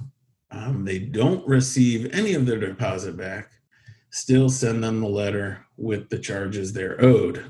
um, 0.52 0.86
they 0.86 1.00
don't 1.00 1.48
receive 1.48 2.14
any 2.14 2.34
of 2.34 2.46
their 2.46 2.60
deposit 2.60 3.18
back, 3.18 3.52
still 4.10 4.50
send 4.50 4.84
them 4.84 5.02
the 5.02 5.08
letter 5.08 5.66
with 5.78 6.10
the 6.10 6.20
charges 6.20 6.74
they're 6.74 7.02
owed. 7.04 7.46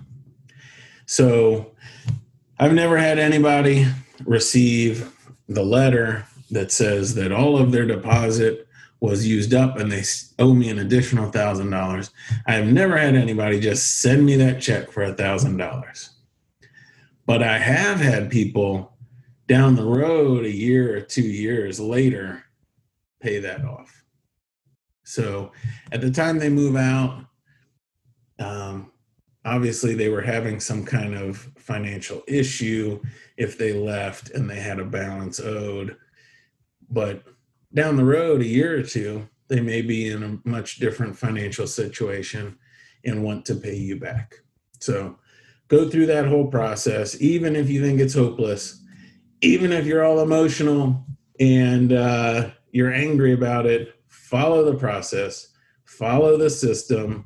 So 1.06 1.72
I've 2.60 2.74
never 2.74 2.98
had 2.98 3.20
anybody 3.20 3.88
receive 4.26 5.12
the 5.50 5.64
letter 5.64 6.26
that 6.52 6.72
says 6.72 7.16
that 7.16 7.32
all 7.32 7.58
of 7.58 7.72
their 7.72 7.86
deposit 7.86 8.68
was 9.02 9.28
used 9.28 9.54
up 9.54 9.78
and 9.78 9.92
they 9.92 10.04
owe 10.38 10.54
me 10.54 10.70
an 10.70 10.80
additional 10.80 11.32
thousand 11.32 11.72
dollars. 11.72 12.12
I 12.46 12.54
have 12.54 12.68
never 12.68 12.96
had 12.98 13.16
anybody 13.16 13.60
just 13.60 14.00
send 14.00 14.26
me 14.26 14.36
that 14.38 14.62
check 14.62 14.92
for 14.92 15.04
a 15.04 15.14
thousand 15.14 15.58
dollars. 15.58 16.12
But 17.26 17.42
I 17.42 17.58
have 17.58 18.00
had 18.00 18.30
people 18.30 18.96
down 19.48 19.76
the 19.76 19.86
road 19.86 20.46
a 20.46 20.52
year 20.52 20.96
or 20.96 21.02
two 21.02 21.24
years 21.24 21.80
later 21.80 22.44
pay 23.20 23.40
that 23.40 23.66
off. 23.66 24.04
So 25.04 25.52
at 25.92 26.02
the 26.02 26.12
time 26.12 26.38
they 26.38 26.50
move 26.50 26.76
out, 26.76 27.26
um, 28.40 28.92
obviously 29.46 29.96
they 29.96 30.10
were 30.10 30.22
having 30.22 30.60
some 30.60 30.86
kind 30.86 31.16
of 31.16 31.50
financial 31.58 32.24
issue 32.28 33.02
if 33.38 33.58
they 33.58 33.74
left 33.74 34.30
and 34.32 34.50
they 34.50 34.60
had 34.60 34.80
a 34.80 34.86
balance 34.86 35.40
owed. 35.40 35.98
But 36.90 37.24
down 37.74 37.96
the 37.96 38.06
road, 38.06 38.42
a 38.42 38.46
year 38.46 38.78
or 38.78 38.84
two, 38.84 39.28
they 39.48 39.60
may 39.60 39.82
be 39.82 40.10
in 40.10 40.24
a 40.24 40.50
much 40.50 40.78
different 40.78 41.18
financial 41.18 41.68
situation 41.68 42.58
and 43.04 43.24
want 43.24 43.46
to 43.46 43.56
pay 43.56 43.76
you 43.76 44.00
back. 44.00 44.36
So 44.80 45.18
go 45.68 45.90
through 45.90 46.08
that 46.08 46.28
whole 46.28 46.48
process, 46.48 47.20
even 47.22 47.56
if 47.56 47.70
you 47.70 47.82
think 47.82 48.00
it's 48.00 48.14
hopeless, 48.14 48.84
even 49.42 49.72
if 49.72 49.86
you're 49.86 50.04
all 50.04 50.22
emotional 50.22 51.06
and 51.40 51.94
uh, 51.94 52.52
you're 52.72 52.94
angry 52.94 53.34
about 53.34 53.66
it, 53.66 53.96
follow 54.08 54.64
the 54.64 54.78
process, 54.78 55.50
follow 55.86 56.38
the 56.38 56.50
system, 56.50 57.26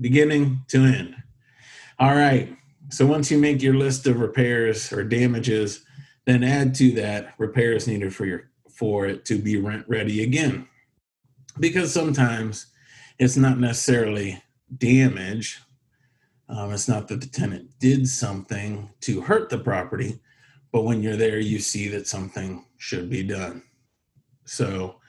beginning 0.00 0.64
to 0.68 0.84
end. 0.84 1.16
All 1.98 2.14
right. 2.14 2.56
So 2.90 3.06
once 3.06 3.30
you 3.30 3.38
make 3.38 3.60
your 3.60 3.74
list 3.74 4.06
of 4.06 4.20
repairs 4.20 4.92
or 4.92 5.04
damages, 5.04 5.84
then 6.26 6.44
add 6.44 6.74
to 6.76 6.92
that 6.92 7.34
repairs 7.38 7.86
needed 7.88 8.14
for 8.14 8.24
your 8.24 8.50
for 8.78 9.06
it 9.06 9.24
to 9.24 9.38
be 9.38 9.56
rent 9.56 9.84
ready 9.88 10.22
again. 10.22 10.68
Because 11.58 11.92
sometimes 11.92 12.66
it's 13.18 13.36
not 13.36 13.58
necessarily 13.58 14.40
damage. 14.76 15.60
Um, 16.48 16.72
it's 16.72 16.88
not 16.88 17.08
that 17.08 17.20
the 17.20 17.26
tenant 17.26 17.70
did 17.80 18.06
something 18.06 18.88
to 19.00 19.20
hurt 19.20 19.50
the 19.50 19.58
property, 19.58 20.20
but 20.70 20.84
when 20.84 21.02
you're 21.02 21.16
there, 21.16 21.40
you 21.40 21.58
see 21.58 21.88
that 21.88 22.06
something 22.06 22.64
should 22.76 23.10
be 23.10 23.24
done. 23.24 23.64
So 24.44 25.00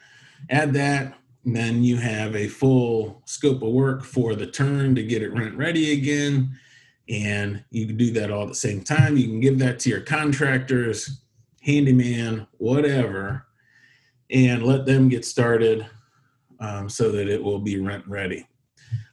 add 0.50 0.74
that, 0.74 1.14
then 1.46 1.84
you 1.84 1.98
have 1.98 2.36
a 2.36 2.48
full 2.48 3.22
scope 3.26 3.62
of 3.62 3.72
work 3.72 4.04
for 4.04 4.36
the 4.36 4.48
turn 4.48 4.96
to 4.96 5.04
get 5.04 5.22
it 5.22 5.34
rent 5.34 5.56
ready 5.56 5.94
again. 5.94 6.58
And 7.08 7.64
you 7.70 7.86
can 7.86 7.98
do 7.98 8.12
that 8.14 8.32
all 8.32 8.44
at 8.44 8.50
the 8.50 8.56
same 8.56 8.82
time. 8.82 9.16
You 9.16 9.28
can 9.28 9.40
give 9.40 9.60
that 9.60 9.80
to 9.80 9.90
your 9.90 10.02
contractors, 10.02 11.22
handyman, 11.62 12.48
whatever, 12.58 13.46
and 14.32 14.64
let 14.64 14.86
them 14.86 15.10
get 15.10 15.26
started 15.26 15.86
um, 16.60 16.90
so 16.90 17.12
that 17.12 17.28
it 17.28 17.42
will 17.42 17.60
be 17.60 17.80
rent 17.80 18.06
ready. 18.08 18.48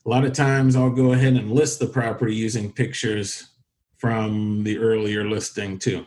A 0.05 0.09
lot 0.09 0.25
of 0.25 0.33
times 0.33 0.77
I'll 0.77 0.91
go 0.91 1.13
ahead 1.13 1.35
and 1.35 1.53
list 1.53 1.79
the 1.79 1.87
property 1.87 2.35
using 2.35 2.73
pictures 2.73 3.51
from 3.99 4.63
the 4.63 4.79
earlier 4.79 5.29
listing 5.29 5.79
too, 5.79 6.05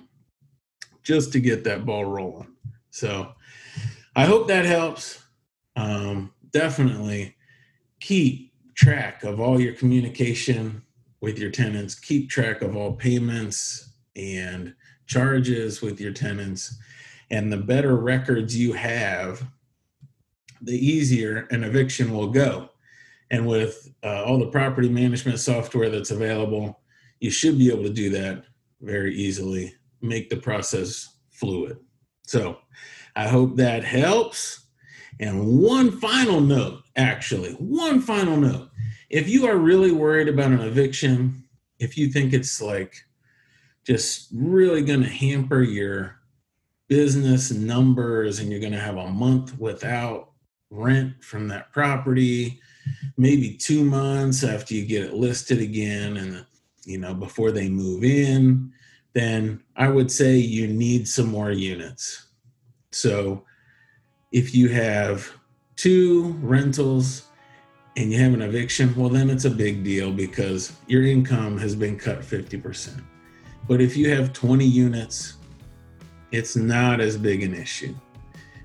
just 1.04 1.32
to 1.34 1.40
get 1.40 1.64
that 1.64 1.86
ball 1.86 2.06
rolling. 2.06 2.56
So 2.92 3.34
I 4.16 4.26
hope 4.26 4.48
that 4.48 4.66
helps. 4.66 5.24
Um, 5.76 6.34
definitely 6.52 7.36
keep 8.00 8.52
track 8.76 9.24
of 9.24 9.40
all 9.40 9.60
your 9.60 9.74
communication 9.74 10.82
with 11.22 11.38
your 11.38 11.52
tenants, 11.52 11.96
keep 11.96 12.30
track 12.30 12.62
of 12.62 12.76
all 12.76 12.94
payments 12.94 13.94
and 14.16 14.74
charges 15.06 15.82
with 15.82 16.00
your 16.00 16.14
tenants. 16.14 16.80
And 17.32 17.52
the 17.52 17.58
better 17.58 17.96
records 17.96 18.58
you 18.58 18.74
have, 18.74 19.44
the 20.62 20.74
easier 20.74 21.48
an 21.52 21.64
eviction 21.64 22.12
will 22.12 22.30
go. 22.30 22.70
And 23.32 23.48
with 23.48 23.94
uh, 24.04 24.24
all 24.24 24.40
the 24.40 24.48
property 24.48 24.90
management 24.90 25.40
software 25.40 25.90
that's 25.90 26.12
available, 26.12 26.82
you 27.20 27.30
should 27.30 27.58
be 27.58 27.72
able 27.72 27.84
to 27.84 27.94
do 27.94 28.10
that 28.12 28.46
very 28.82 29.16
easily, 29.16 29.76
make 30.02 30.30
the 30.30 30.38
process 30.38 31.18
fluid. 31.30 31.78
So 32.26 32.58
I 33.16 33.28
hope 33.28 33.58
that 33.58 33.84
helps. 33.84 34.66
And 35.20 35.60
one 35.62 35.92
final 36.00 36.40
note, 36.42 36.84
actually, 36.96 37.54
one 37.54 38.02
final 38.02 38.38
note. 38.38 38.70
If 39.10 39.28
you 39.28 39.48
are 39.48 39.58
really 39.58 39.92
worried 39.92 40.28
about 40.28 40.52
an 40.52 40.62
eviction, 40.62 41.44
if 41.80 41.98
you 41.98 42.10
think 42.10 42.34
it's 42.34 42.62
like 42.62 42.96
just 43.86 44.30
really 44.34 44.84
going 44.84 45.02
to 45.02 45.10
hamper 45.10 45.62
your 45.62 46.19
business 46.90 47.52
numbers 47.52 48.40
and 48.40 48.52
you're 48.52 48.60
going 48.60 48.74
to 48.74 48.80
have 48.80 48.98
a 48.98 49.08
month 49.08 49.58
without 49.58 50.32
rent 50.72 51.24
from 51.24 51.48
that 51.48 51.72
property, 51.72 52.60
maybe 53.16 53.56
two 53.56 53.86
months 53.86 54.44
after 54.44 54.74
you 54.74 54.86
get 54.86 55.06
it 55.06 55.14
listed 55.14 55.60
again 55.62 56.18
and 56.18 56.46
you 56.86 56.98
know 56.98 57.14
before 57.14 57.52
they 57.52 57.70
move 57.70 58.04
in 58.04 58.72
then 59.14 59.62
i 59.76 59.88
would 59.88 60.10
say 60.12 60.38
you 60.38 60.68
need 60.68 61.08
some 61.08 61.28
more 61.28 61.52
units. 61.52 62.28
So 62.92 63.46
if 64.32 64.56
you 64.56 64.70
have 64.70 65.32
two 65.76 66.36
rentals 66.42 67.24
and 67.98 68.12
you 68.12 68.20
have 68.20 68.34
an 68.34 68.42
eviction 68.42 68.96
well 68.96 69.10
then 69.10 69.30
it's 69.30 69.46
a 69.46 69.50
big 69.50 69.84
deal 69.84 70.12
because 70.12 70.74
your 70.88 71.04
income 71.04 71.58
has 71.58 71.76
been 71.76 71.98
cut 71.98 72.22
50% 72.22 73.02
but 73.68 73.82
if 73.82 73.96
you 73.96 74.10
have 74.10 74.34
20 74.34 74.66
units 74.66 75.39
it's 76.32 76.56
not 76.56 77.00
as 77.00 77.18
big 77.18 77.44
an 77.44 77.54
issue 77.54 77.96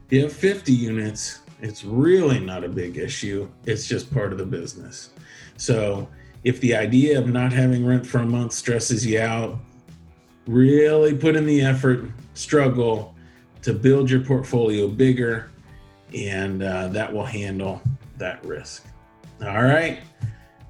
if 0.07 0.13
you 0.13 0.23
have 0.23 0.33
50 0.33 0.73
units 0.73 1.41
it's 1.65 1.83
really 1.83 2.41
not 2.41 2.63
a 2.63 2.69
big 2.69 2.99
issue. 2.99 3.49
It's 3.65 3.87
just 3.87 4.13
part 4.13 4.33
of 4.33 4.39
the 4.39 4.45
business. 4.45 5.09
So 5.57 6.07
if 6.45 6.61
the 6.61 6.77
idea 6.77 7.19
of 7.19 7.27
not 7.27 7.55
having 7.55 7.87
rent 7.87 8.07
for 8.07 8.19
a 8.19 8.27
month 8.27 8.53
stresses 8.53 9.07
you 9.07 9.21
out, 9.21 9.59
really 10.47 11.17
put 11.17 11.37
in 11.37 11.47
the 11.47 11.63
effort, 11.63 12.05
struggle 12.35 13.15
to 13.63 13.73
build 13.73 14.11
your 14.11 14.21
portfolio 14.21 14.89
bigger, 14.89 15.51
and 16.15 16.63
uh, 16.63 16.89
that 16.89 17.11
will 17.11 17.25
handle 17.25 17.81
that 18.19 18.45
risk. 18.45 18.85
All 19.41 19.65
right. 19.65 20.01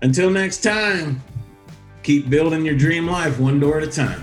Until 0.03 0.31
next 0.31 0.63
time, 0.63 1.21
keep 2.05 2.31
building 2.31 2.65
your 2.65 2.77
dream 2.77 3.09
life 3.09 3.41
one 3.41 3.59
door 3.59 3.79
at 3.79 3.89
a 3.89 3.91
time. 3.91 4.23